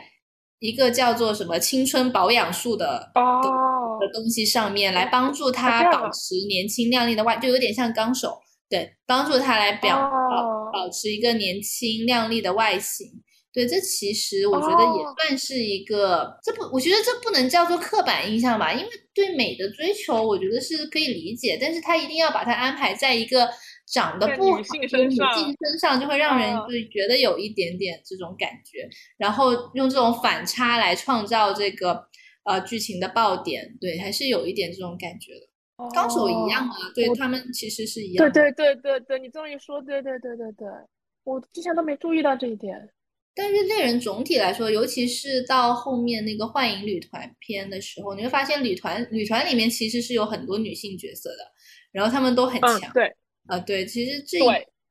[0.60, 13.06] 一个叫做什么青春保养术的的东西上面，来帮助她保持年轻靓丽的外，就有点像纲手，对，帮助她来表保保持一个年轻靓丽的外形。
[13.52, 23.50] 对，这其实我觉得也算是一个，这不，我觉得这不能叫做刻板印象吧，因为对美的追求，我觉得是可以理解，但是他一定要把它安排在一个
[23.92, 25.10] 长得不好的女性身
[25.80, 32.04] 上，就会让人就觉得有一点点这种感觉，然后用这种反差来创造这个
[32.44, 35.49] 呃剧情的爆点，对，还是有一点这种感觉的。
[35.92, 38.30] 纲手一样啊，对他们其实是一样。
[38.30, 40.68] 对对对对对，你这么一说，对对对对对，
[41.24, 42.90] 我之前都没注意到这一点。
[43.34, 51.52] 但是猎人总体来说，尤其是到后面那个幻影旅团篇的时候，你会发现旅团旅团里面其实是有很多女性角色的，
[51.92, 52.92] 然后她们都很强。
[52.92, 53.14] 对，
[53.46, 54.38] 啊对，其实这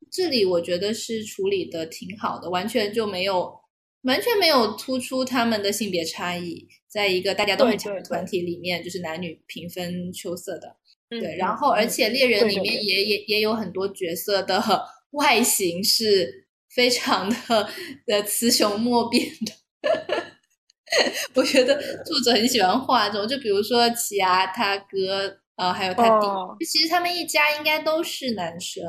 [0.10, 3.54] 这里我觉得是处理的挺好的，完全就没有
[4.04, 10.76] 完全没有突出他们的性别差异，在一个大家都很强的团体里面，就是男女平分秋色的。
[11.10, 14.62] 对，然后而且猎人里面也也也有很多角色的
[15.12, 16.48] 外形是。
[16.72, 17.36] 非常的
[18.06, 19.52] 呃雌雄莫辨的，
[21.34, 28.84] 我觉得作者很喜欢画这种，就比如说奇亚他哥，呃，还有他弟，其实他们一家应该都是男生，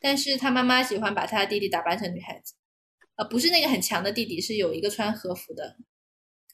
[0.00, 2.54] 但是他妈妈喜欢把他弟弟打扮成女孩子。
[3.16, 5.76] 呃，不是那个很强的弟弟，是有一个穿和服的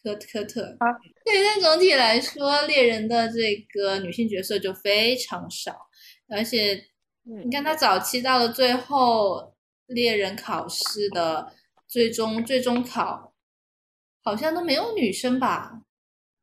[0.02, 0.86] 科科特啊。
[1.24, 5.76] 对，但总体来说，猎人的这个女性角色就非常少，
[6.28, 6.86] 而且
[7.44, 9.54] 你看他早期到了最后，
[9.86, 11.52] 猎人考试的
[11.86, 13.34] 最终最终考
[14.22, 15.82] 好像都没有女生吧？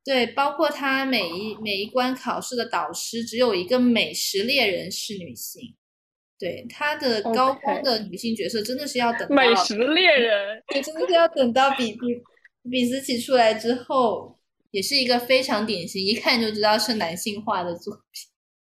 [0.03, 5.75] 对，包括他每一每一关考试的导师，只有一个美食猎人是女性。
[6.39, 11.99] 对他的高光的女性角色，真的是要等到美食猎人，对，真的是要等到比比
[12.69, 14.37] 比斯奇出来之后，
[14.71, 18.03] 也是一个非常典型，一看就知道是男性化的作品。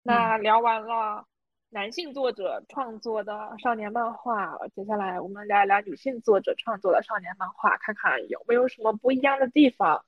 [0.03, 1.25] 那聊完了
[1.71, 3.33] 男性作者创作的
[3.63, 10.05] 少年漫画，接下来我们聊一聊女性作者创作的少年漫画，看看有没有什么不一样的地方。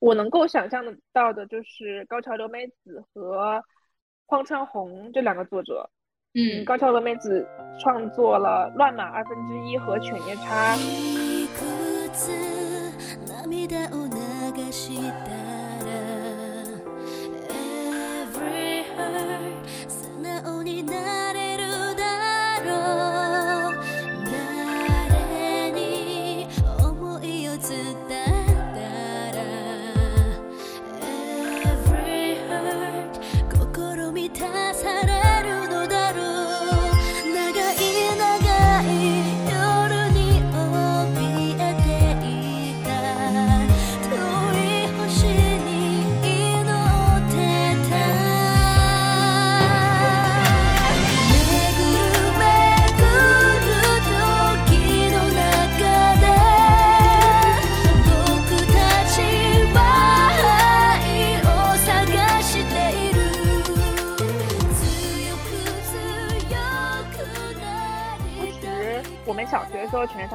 [0.00, 3.62] 我能够想象到的就是高桥留美子和
[4.26, 5.88] 荒川弘这两个作者。
[6.34, 7.46] 嗯，高桥留美子
[7.78, 10.74] 创作了《乱马二分之一》和《犬夜叉》。
[13.54, 13.68] 说
[14.72, 15.43] 犬夜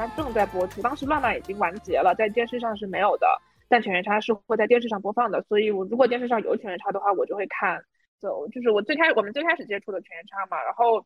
[0.00, 3.26] 它正在播出，当时浪漫已经完结了，在电视上是没有的，
[3.68, 7.84] 但犬夜叉是会在电视上播放的，所以我如果电视上有犬夜叉的话，我就会看。
[8.18, 11.00] 走，就是我最开我们最开始接触的犬夜叉嘛，然后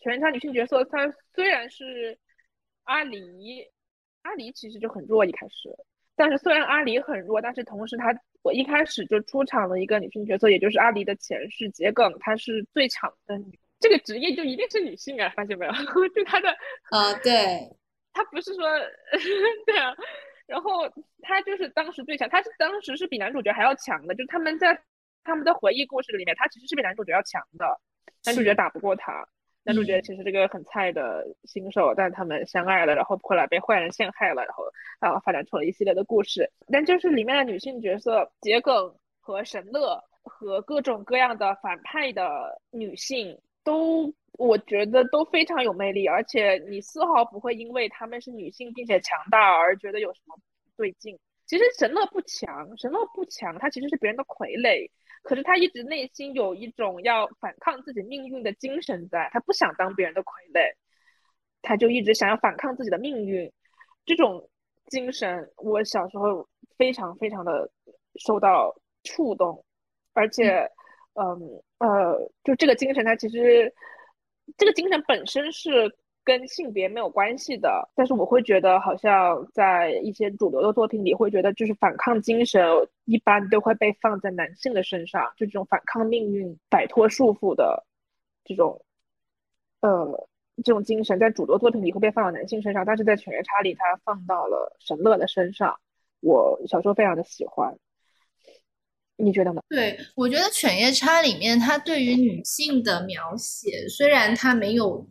[0.00, 2.18] 犬夜叉女性角色，她虽然是
[2.84, 3.66] 阿离，
[4.20, 5.70] 阿离其实就很弱一开始，
[6.14, 15.72] 但是虽然阿离很弱，但是同时她我一开始就出场了一个女性角色，也就是阿离的前世桔梗，她是最强的女，这个职业就一定是女性啊，发现没有？
[16.14, 16.50] 就她的
[16.90, 17.74] 啊，对。
[18.18, 18.64] 他不是说
[19.64, 19.94] 对啊，
[20.48, 20.88] 然后
[21.22, 24.76] 他就是当时最强，他是当时是比男主角还要强的，就是他们在
[25.22, 27.80] 他们的回忆故事里面，他其实是比男主角要强的，
[28.26, 29.24] 男主角打不过他，
[29.62, 34.64] 男主角其实这个很菜的新手，但他们相爱了，然后后来被坏人陷害了，然后
[34.98, 44.12] 啊发展出了一系列的故事，但就是里面的女性角色桔梗和神乐和各种各样的反派的女性都。
[44.38, 50.42] 我觉得都非常有魅力，而且你丝毫不会因为她们是女性并且强大而觉得有什么不
[50.76, 51.18] 对劲。
[51.44, 54.88] 其实神乐不强，神乐不强，他其实是别人的傀儡，
[55.22, 60.72] 可是他一直内心有一种要反抗自己命运的精神，在他不想当别人的傀儡，
[61.60, 63.50] 他就一直想要反抗自己的命运。
[64.06, 64.48] 这种
[64.86, 67.68] 精神，我小时候非常非常的
[68.16, 68.72] 受到
[69.02, 69.64] 触动，
[70.12, 70.70] 而且，
[71.14, 73.74] 嗯呃，就这个精神，它其实。
[74.56, 75.94] 这个精神本身是
[76.24, 82.62] 跟性别没有关系的，但是我会觉得好像在一些主流的作品里，会觉得就是反抗精神
[83.04, 87.84] 一般都会被放在男性的身上，就这种反抗命运、摆脱束缚的
[88.44, 88.82] 这种，
[89.80, 90.28] 呃，
[90.64, 95.78] 这种精神在主流作品里会被放到男性身上，但是在犬夜叉里，它放到了神乐的身上。
[96.20, 97.78] 我小时候非常的喜欢。
[99.18, 99.60] 你觉得呢？
[99.68, 105.08] 对，我觉得《犬夜叉》里面它对于女性的描写，虽然它没有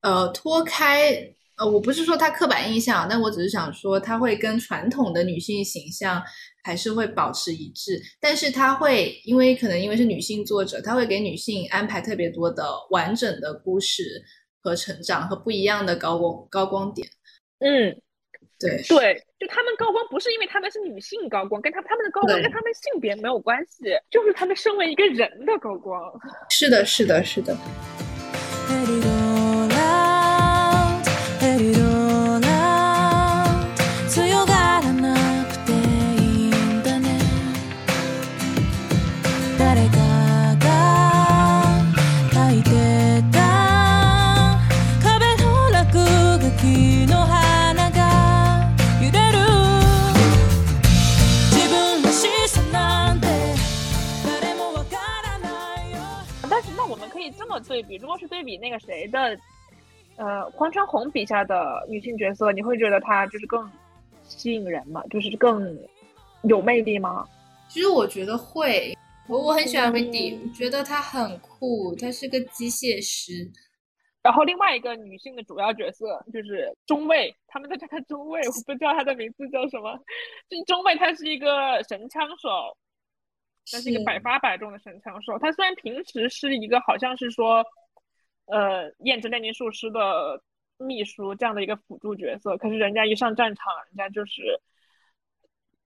[0.00, 6.22] 呃脱开呃，我不是说它刻板印象，但我只是想说，它会跟传统的女性形象
[6.64, 14.24] 还是会保持一致，但是它会因为可能因为是女性作者，他会给女性安排特别多的完整的故事
[14.62, 17.06] 和成长和不一样的高光高光点。
[17.58, 18.00] 嗯。
[18.60, 25.98] 对对，就他们高光不是因为他们是女性高光，跟他他们的高光跟他们性别没有关系，就是他们身为一个人的高光。
[26.50, 27.56] 是的，是的，是的。
[57.66, 59.38] 对比，如果是对比那个谁的，
[60.16, 63.70] 呃，黄川红笔下的女性角色，你会觉得她就是更
[64.24, 65.02] 吸引人吗？
[65.10, 65.78] 就是更
[66.42, 67.26] 有魅力吗？
[67.68, 68.96] 其实我觉得会，
[69.28, 73.50] 我我很喜欢 Wendy，我觉得她很酷，她是个机械师。
[74.22, 79.98] 然后另外一个女性的主要角色就是中尉，他们在叫她中尉，我不知道她的名字叫什么。
[80.48, 82.76] 就中尉，她是一个神枪手，
[83.70, 85.38] 他是一个百发百中的神枪手。
[85.38, 87.64] 他虽然平时是一个好像是说。
[88.46, 90.42] 呃，验证炼金术师的
[90.76, 94.60] 秘书这样的一个辅助角色，可是人家一上战场，人家就是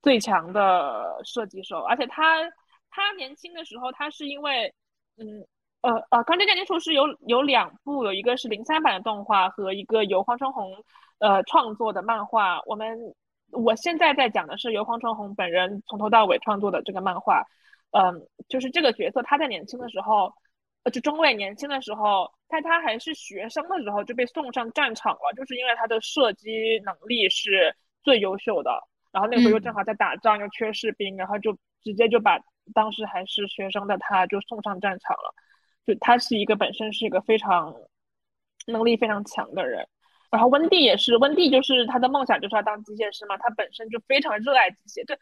[0.00, 1.80] 最强的射击手。
[1.80, 2.50] 而且他
[2.88, 4.72] 他年轻的时候，他是因为，
[5.18, 5.46] 嗯
[5.82, 10.82] 呃呃，《钢之炼金术师》有有两部，有一个是零三版的动画和一个由黄春红
[11.18, 12.62] 呃创作的漫画。
[12.64, 12.98] 我们
[13.50, 17.44] 我现在在讲的是由黄春红本人从头到尾创作的这个漫画。
[17.96, 20.32] 嗯，就是这个角色他在年轻的时候。
[20.84, 28.70] 呃，就中尉年轻的时候，在他还是学生的时候就被送上战场了，就是因为他的射击能力是最优秀的。
[29.10, 32.38] 然后那会儿又正好在打仗，又缺士兵，然后就直接就把
[32.74, 35.34] 当时还是学生的他就送上战场了。
[35.86, 37.74] 就他是一个本身是一个非常
[38.66, 39.88] 能力非常强的人。
[40.30, 45.16] 然后温蒂也是，温蒂就是他的梦想就是要当机械师嘛，他本身就非常热爱机械，对，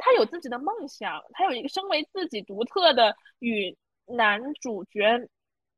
[0.00, 3.76] 他有自己的梦想，他有一个身为自己独特的与。
[4.12, 5.28] 男主角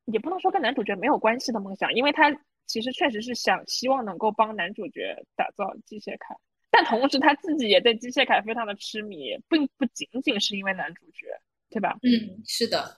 [0.07, 2.35] 也不能说跟男主角没有关系的梦想，因为他
[2.67, 6.35] 其实确实是想希望能够帮男主角打造机械凯，
[6.71, 11.27] 但同时他自己也对机械凯非常的痴迷，并不仅仅是因为男主角，
[11.69, 11.99] 对吧？
[12.03, 12.97] 嗯，是的。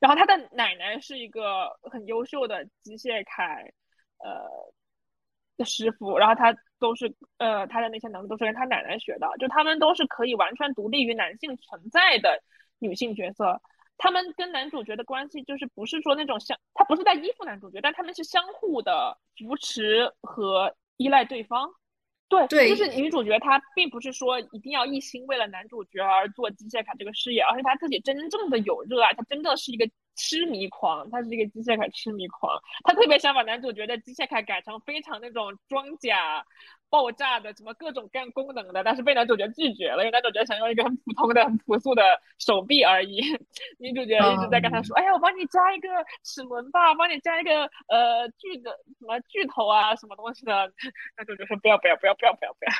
[0.00, 3.72] 然后他的奶奶是一个很优秀的机械凯，
[4.18, 4.50] 呃
[5.56, 12.42] 的师傅，然后他都是呃他的那些能力都是跟他奶奶学的，就他们都是可以完全独立于男性存在的
[12.78, 13.60] 女性角色。
[13.98, 21.70] 他们跟男主角的关系就是不是说那种相，他不是在依附男主角，但他们是相互的扶持和依赖对方。
[22.28, 29.88] 对，对，就是女主角她并不是说一定要一心为了男主角而做机械卡这个事业，而是她自己真正的有热爱，她真的是一个。
[30.14, 36.44] 痴迷狂，他是一个机械凯痴迷狂，他特别想把男主角的机械凯改成非常那种装甲、
[36.90, 42.02] 爆炸的，什么各种各样功能的，但是被男主角拒绝了，因为男主角想用一个很普通的、很朴素的
[42.38, 43.22] 手臂而已。
[43.78, 45.88] 女主角一直在跟他说：“哎呀，我帮你加一个
[46.24, 50.52] 齿轮吧，帮你加一个呃锯的什么巨头啊，什么东西的。”
[51.16, 52.72] 男主角说：“不要，不要，不要，不要，不要，不要。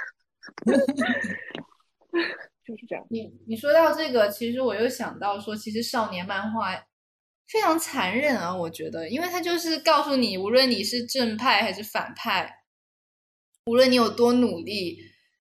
[2.65, 3.05] ”就是这样。
[3.09, 6.85] 你你说到这个，其实我又想到说，其实少年漫画。
[7.53, 12.51] 非常残忍啊，我觉得，因为他就是告诉你，无论你是正派还是反派，
[13.67, 14.99] 无论你有多努力，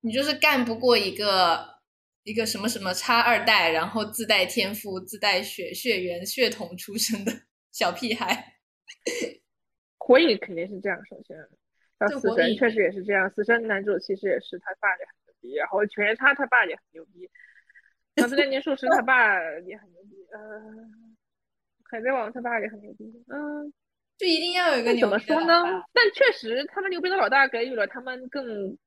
[0.01, 1.79] 你就是干不过一个
[2.23, 7.31] 一个什么什么差二代，然后自带天赋、自带血血缘血统出身的
[7.73, 8.53] 小屁孩。
[9.97, 11.35] 火影肯定是这样，首先，
[11.97, 17.27] 然后死神确实也是这样，死神男主其实也是他爸也很牛逼，然后犬夜叉他爸也很牛逼，
[18.13, 21.04] 然后炼金术师他爸也很牛逼，呃。
[21.95, 23.71] 海贼王他爸也很牛逼，嗯，
[24.17, 25.63] 就一定要有一个怎么说呢？
[25.93, 28.77] 但确实，他们牛逼的老大给予了他们更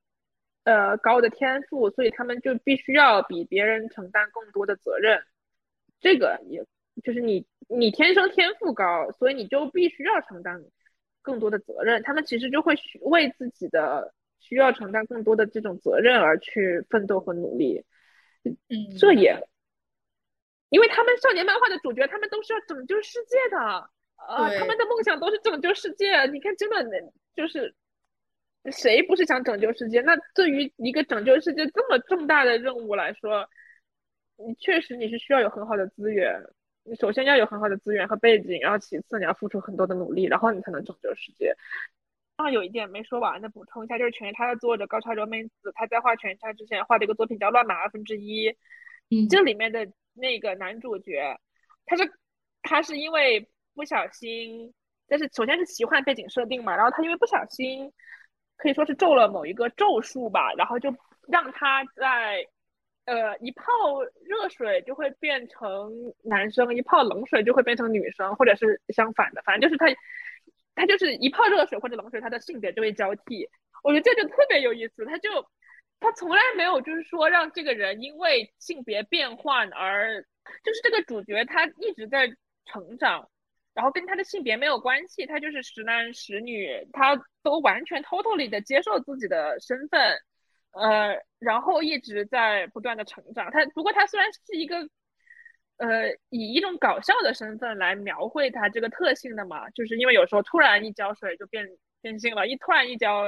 [0.64, 5.22] 呃高的天赋，所以他们就必须要比别人承担更多的责任。
[6.00, 6.62] 这个也
[7.02, 10.62] 就是你你天生天赋高，所以你就必须要承担
[11.22, 12.02] 更多的责任。
[12.02, 17.82] 他们其实就会为自己的需要承担更多的这种责任而去奋斗和努力。
[18.44, 19.48] 嗯，这也。
[20.70, 23.90] 因为他们少年漫画的主角，他们都是要拯救世界的，
[24.28, 26.24] 呃，他们的梦想都是拯救世界。
[26.26, 26.84] 你看，真的
[27.34, 27.74] 就是
[28.72, 30.00] 谁不是想拯救世界？
[30.02, 33.48] 那对于一个拯救世界这么重大的任务来说，
[34.36, 36.42] 你确实你是需要有很好的资源。
[36.84, 41.54] 你首先要有很好的资源和背景，然后其次你要付出很多的努力，然后你才能拯救世界。
[42.36, 48.48] 啊，有一点没说完的补充一下，就是《犬夜叉》的作者高桥留美子，她在画《犬夜叉》之前画的一个作品叫《乱马二分之一》，
[49.11, 49.86] 嗯，这里面的。
[50.20, 51.38] 那个男主角，
[51.86, 52.12] 他是
[52.62, 54.74] 他是因为不小心，
[55.06, 57.92] 但是首先是奇幻背景设定嘛，然后他因为不小心，
[58.56, 60.92] 可以说是中了某一个咒术吧，然后就
[61.28, 62.44] 让他在
[63.04, 63.62] 呃一泡
[64.26, 65.88] 热水就会变成
[66.24, 69.86] 男生，一泡冷水就会变成女生，或者是相反的，反正就是他
[70.74, 73.48] 他就是一泡热水或者冷水，他的性别就会交替。
[73.84, 75.30] 我觉得这就特别有意思，他就。
[76.01, 80.22] 他从来没有就是说让这个人因为性别变换而，
[80.62, 82.28] 就是这个主角他一直在
[82.66, 83.28] 成长，
[83.74, 90.16] 然后跟他的性别没有关系，他就是时男时女，他都完全 totally 的接受自己的身份，
[90.72, 93.51] 呃，然后一直在不断的成长。
[93.51, 94.88] 他不过他虽然是一个，
[95.78, 101.68] 呃，以一种搞笑的身份来描绘他这个特性的嘛，就是因为有时候突然一浇水就变
[102.01, 103.24] 变性了，一突然一浇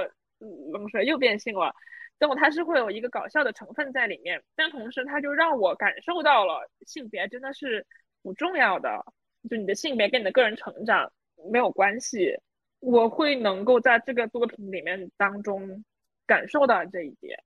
[0.73, 1.75] 冷水又变性了。
[2.21, 7.87] 这种它是会有一个搞笑的成分在里面，但同时它就让我感受到了性别真的是
[8.23, 9.05] 不重要的，
[9.49, 11.11] 就你的性别跟你的个人成长
[11.51, 12.39] 没有关系。
[12.79, 15.85] 我会能够在这个作品里面当中
[16.27, 17.43] 感受到这一点。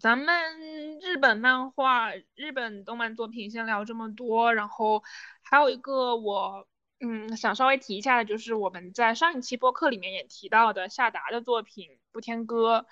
[0.00, 5.02] 咱们日本漫画、日本动漫作品先聊这么多，然后
[5.42, 6.68] 还有一个我
[7.00, 12.86] 嗯想稍微提一下的，就是我们在上一期播客里面也提到的夏达的作品《不天歌》。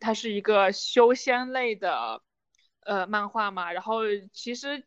[0.00, 2.22] 它是一个修仙类的
[2.80, 4.00] 呃漫画嘛，然后
[4.32, 4.84] 其实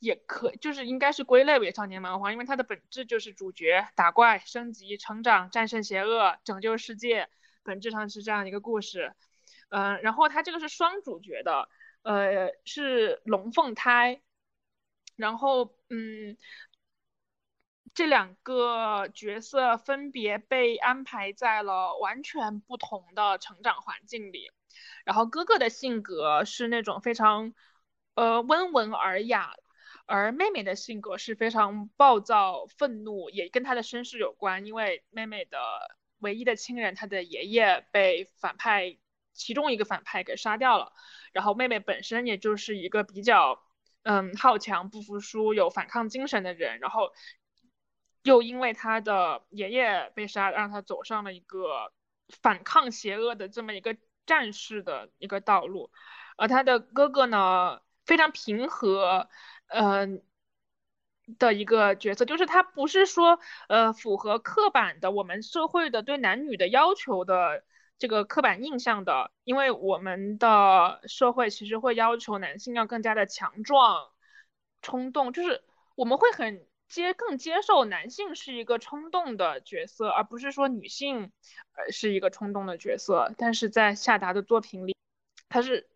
[0.00, 7.28] 也可就是应该是归类为少年漫画，因为它的本质就是主角打怪、升级、成长、战胜邪恶、拯救世界，
[7.62, 9.14] 本质上是这样一个故事。
[9.68, 11.68] 嗯，然后它这个是双主角的，
[12.02, 14.20] 呃，是龙凤胎，
[15.16, 16.36] 然后嗯。
[17.96, 24.50] 这两个角色分别被安排在了完全不同的成长环境里，
[25.06, 27.54] 然后哥哥的性格是那种非常，
[28.14, 29.54] 呃温文尔雅，
[30.04, 35.58] 而妹妹的性格是非常暴躁愤怒，也跟她的身世有关，因为妹妹的
[36.18, 38.98] 唯一的亲人，她的爷爷被反派
[39.32, 40.92] 其中一个反派给杀掉了，
[41.32, 43.64] 然后妹妹本身也就是一个比较
[44.02, 47.10] 嗯好强、不服输、有反抗精神的人，然后。
[48.26, 51.92] 又因为他的爷爷被杀，让他走上了一个
[52.42, 53.96] 反抗邪恶的这么一个
[54.26, 55.92] 战士的一个道路，
[56.36, 59.28] 而他的哥哥呢，非常平和，
[59.68, 60.24] 嗯，
[61.38, 67.62] 的一个角色，就是他不是说呃符合刻板的我们社会的对男女的要求的
[67.96, 74.10] 这个刻板印象的，因为我们的社会其实会要求男性要更加的强壮、
[74.82, 75.62] 冲动，就是
[75.94, 76.66] 我们会很。
[76.88, 81.32] 接更接受男性是一个冲动的角色，而不是说女性，
[81.74, 83.34] 呃是一个冲动的角色。
[83.36, 84.96] 但是在夏达的作品里，
[85.48, 85.88] 他是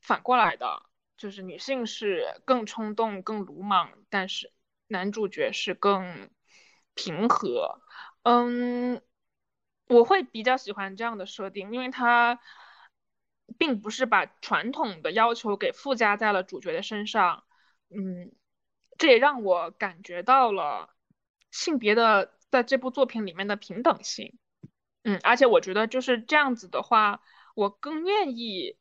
[0.00, 0.82] 反过来的，
[1.16, 4.50] 就是女性是更冲动、更鲁莽，但是
[4.88, 6.30] 男主角是更
[6.94, 7.80] 平和。
[8.22, 9.02] 嗯，
[9.88, 12.40] 我会比较喜欢这样的设定，因为他
[13.58, 17.44] 并不是把传统的要求给附加在了主角的身上。
[17.90, 18.32] 嗯。
[18.98, 20.90] 这也让我感觉到了
[21.50, 24.38] 性别的在这部作品里面的平等性，
[25.02, 27.20] 嗯，而且我觉得就是这样子的话，
[27.54, 28.76] 我更愿意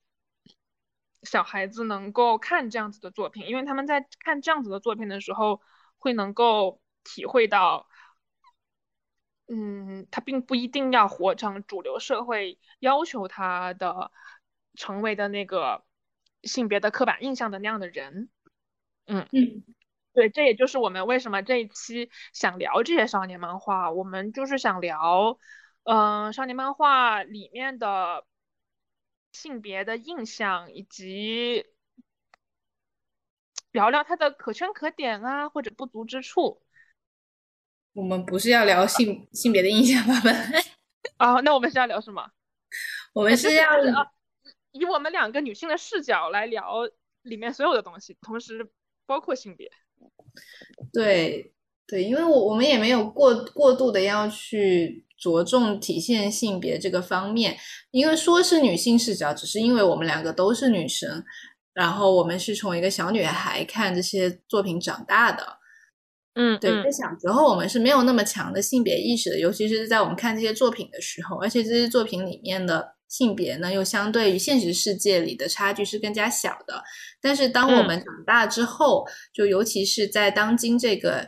[1.24, 5.61] 小孩子能够看这样子的作品，因为他们在看这样子的作品的时候，
[5.97, 7.88] 会能够体会到，
[9.47, 14.11] 嗯，他并不一定要活成主流社会要求他的
[14.76, 15.84] 成为的那个
[16.43, 18.30] 性别的刻板印象的那样的人，
[19.05, 19.28] 嗯。
[19.32, 19.64] 嗯。
[20.14, 23.91] 对，这也就是我们为什么这一期想聊这些少年漫画。
[23.91, 25.39] 我们就是想聊，
[25.84, 28.26] 嗯，少年漫画里面的
[29.32, 31.66] 性别的印象，以及
[33.72, 36.61] 聊聊它的可圈可点啊，或者不足之处。
[37.93, 40.14] 我们不是要聊性性别的印象吧？
[41.18, 42.30] 啊，那我们是要聊什么？
[43.14, 43.68] 我们是要
[44.72, 46.89] 以我们两个女性的视角来聊
[47.24, 48.72] 里面所有的东西，同时
[49.07, 49.72] 包括性别。
[50.91, 51.53] 对
[51.88, 57.57] 对，因为我我们也没有过过度的要去着重体现性别这个方面，
[57.91, 61.23] 因为说是女性视角，只是因为我们两个都是女生，
[61.73, 65.57] 然后我们是从一个小女孩看这些作品长大的，
[66.36, 72.93] 嗯，对，在小时候我们是没有那么强的性别意识的，尤其是在我们看这些作品的时候，而且这些作品里面的。
[73.14, 76.84] 性别呢，又相对于现实世界里的差距是更加小的。
[77.22, 81.28] 但是当我们长大之后，就尤其是在当今这个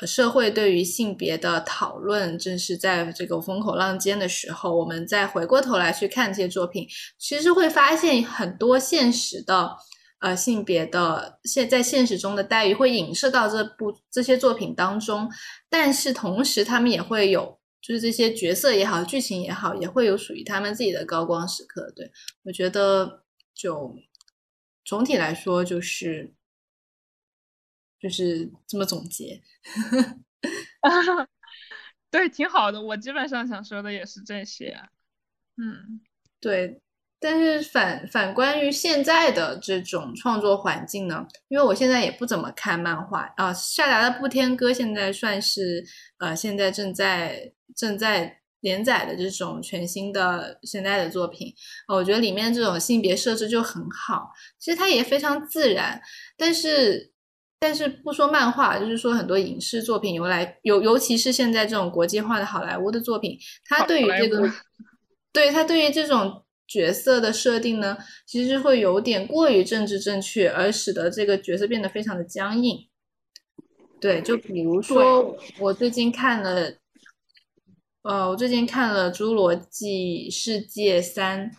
[0.00, 9.76] 呃社会对于性别的讨论正是在这个风口浪尖的时候，我们再回过头来去看这些作品，其实会发现很多现实的
[10.20, 15.28] 呃性别的现在现实中的待遇会影射到这部这些作品当中，
[15.68, 17.57] 但是同时他们也会有。
[17.80, 21.90] 就是这些角色也好，剧情也好，也会有属于他们自己的高光时刻。
[21.96, 22.10] 对
[22.42, 23.24] 我觉得，
[23.54, 23.96] 就
[24.84, 26.34] 总体来说，就是
[28.00, 29.42] 就是这么总结。
[32.10, 32.80] 对，挺好的。
[32.80, 34.80] 我基本上想说的也是这些。
[35.56, 36.00] 嗯，
[36.40, 36.80] 对。
[37.20, 41.26] 但是反反观于现在的这种创作环境呢？
[41.48, 43.52] 因为我现在也不怎么看漫画啊。
[43.52, 45.84] 夏达的《不天歌》现在算是
[46.18, 51.54] 呃，现在正在正在连载的这种全新的现代的作品
[51.88, 56.00] 我觉得里面这种性别设置就很好，其实它也非常自然。
[56.36, 57.12] 但是
[57.60, 64.48] 但是不说漫画，就是说很多影视作品由来，尤尤其是现在这种国际化的好莱坞的作品，它对于这个，
[65.32, 67.96] 对它对于这种角色的设定呢，
[68.26, 72.86] 其实会有点过于政治正确，而使得这个角色变得非常的僵硬。
[73.98, 76.74] 对，就比如说我最近看了，
[78.02, 81.50] 呃，我最近看了《侏罗纪世界三》。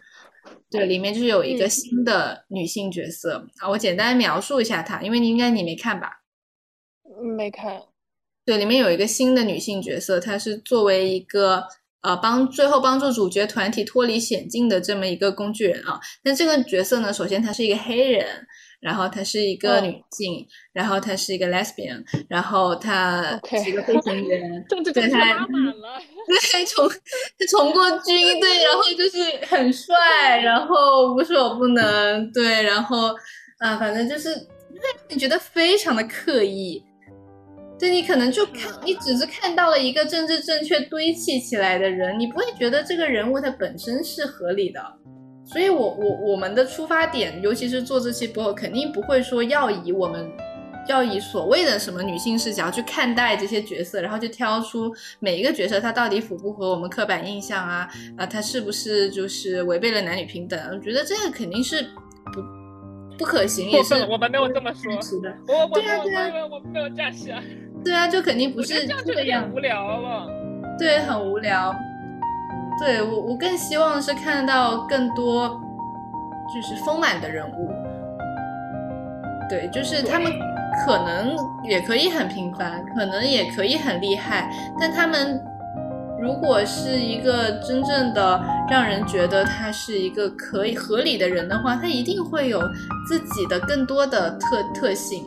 [0.71, 6.21] 对，里面就是有一个新的女性角色啊，我简单描述一下她，因为你应该你没看吧？
[7.35, 7.81] 没看。
[8.45, 11.67] 对，里面有一个新的女性角色，她是作为一个
[12.01, 15.99] 呃帮最后帮助主角团体脱离险境的这么一个工具人啊。
[16.23, 18.25] 但这个角色呢，首先他是一个黑人。
[18.81, 24.39] 然后她是一个女性，然后她是一个 lesbian，然后她是一个飞行员
[24.69, 25.09] 对，她
[26.25, 26.95] 对从他
[27.49, 29.19] 从过军队，然后就是
[29.49, 33.13] 很帅，然后无所不能，对，然后
[33.57, 36.81] 啊，反正就是让你觉得非常的刻意，
[37.79, 44.81] 对你可能就看你只是看到了一个政治正确堆砌起来的人，你不会觉得这个人物他本身是合理的。
[45.45, 50.29] 所以，我我我们的出发点，尤其是做这期播客，肯定不会说要以我们
[50.87, 60.59] 要以所谓的什么女性视角去看待这些角色，然后去挑出每一个角色他到底符不符合我们刻板印象啊啊，他是不是就是违背了男女平等？
[60.71, 61.81] 我觉得这个肯定是
[62.31, 62.43] 不
[63.17, 64.93] 不可行，也是我们没有这么说，
[65.47, 67.41] 我我对啊对啊，我们没有这样想，
[67.83, 70.27] 对啊，就肯定不是这样，无聊了，
[70.77, 71.73] 对，很无聊。
[72.79, 75.59] 对我，我更希望是看到更多，
[76.53, 77.71] 就是丰满的人物。
[79.49, 80.31] 对，就是他们
[80.85, 84.49] 可能也可以很平凡，可能也可以很厉害，
[84.79, 85.41] 但他们
[86.21, 92.61] 如果是一个真正的让人觉得他是一个可以合理的人的话，他一定会有
[93.07, 95.25] 自己的更多的特特性，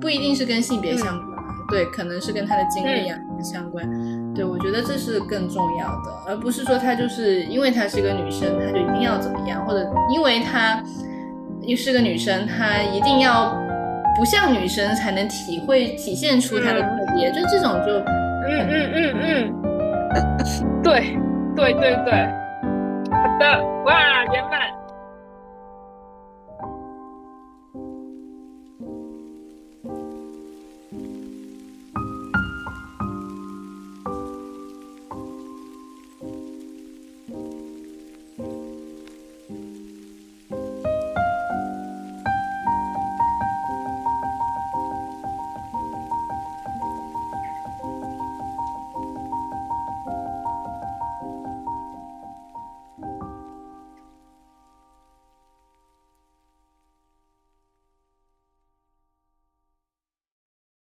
[0.00, 1.31] 不一定是跟性别相关，
[1.72, 3.88] 对，可能是跟他的经历啊相关。
[4.34, 10.82] 对，我觉得这是更重要的，而不是说她就是因为她是一个女生，她就一定要怎么样，或者因为她
[11.62, 13.56] 又是个女生，她一定要
[14.16, 17.98] 不像女生才能体会体现出她的特别，就这种就
[18.46, 21.16] 嗯嗯嗯嗯， 对
[21.56, 22.12] 对对对，
[23.10, 24.81] 好的，哇，圆满。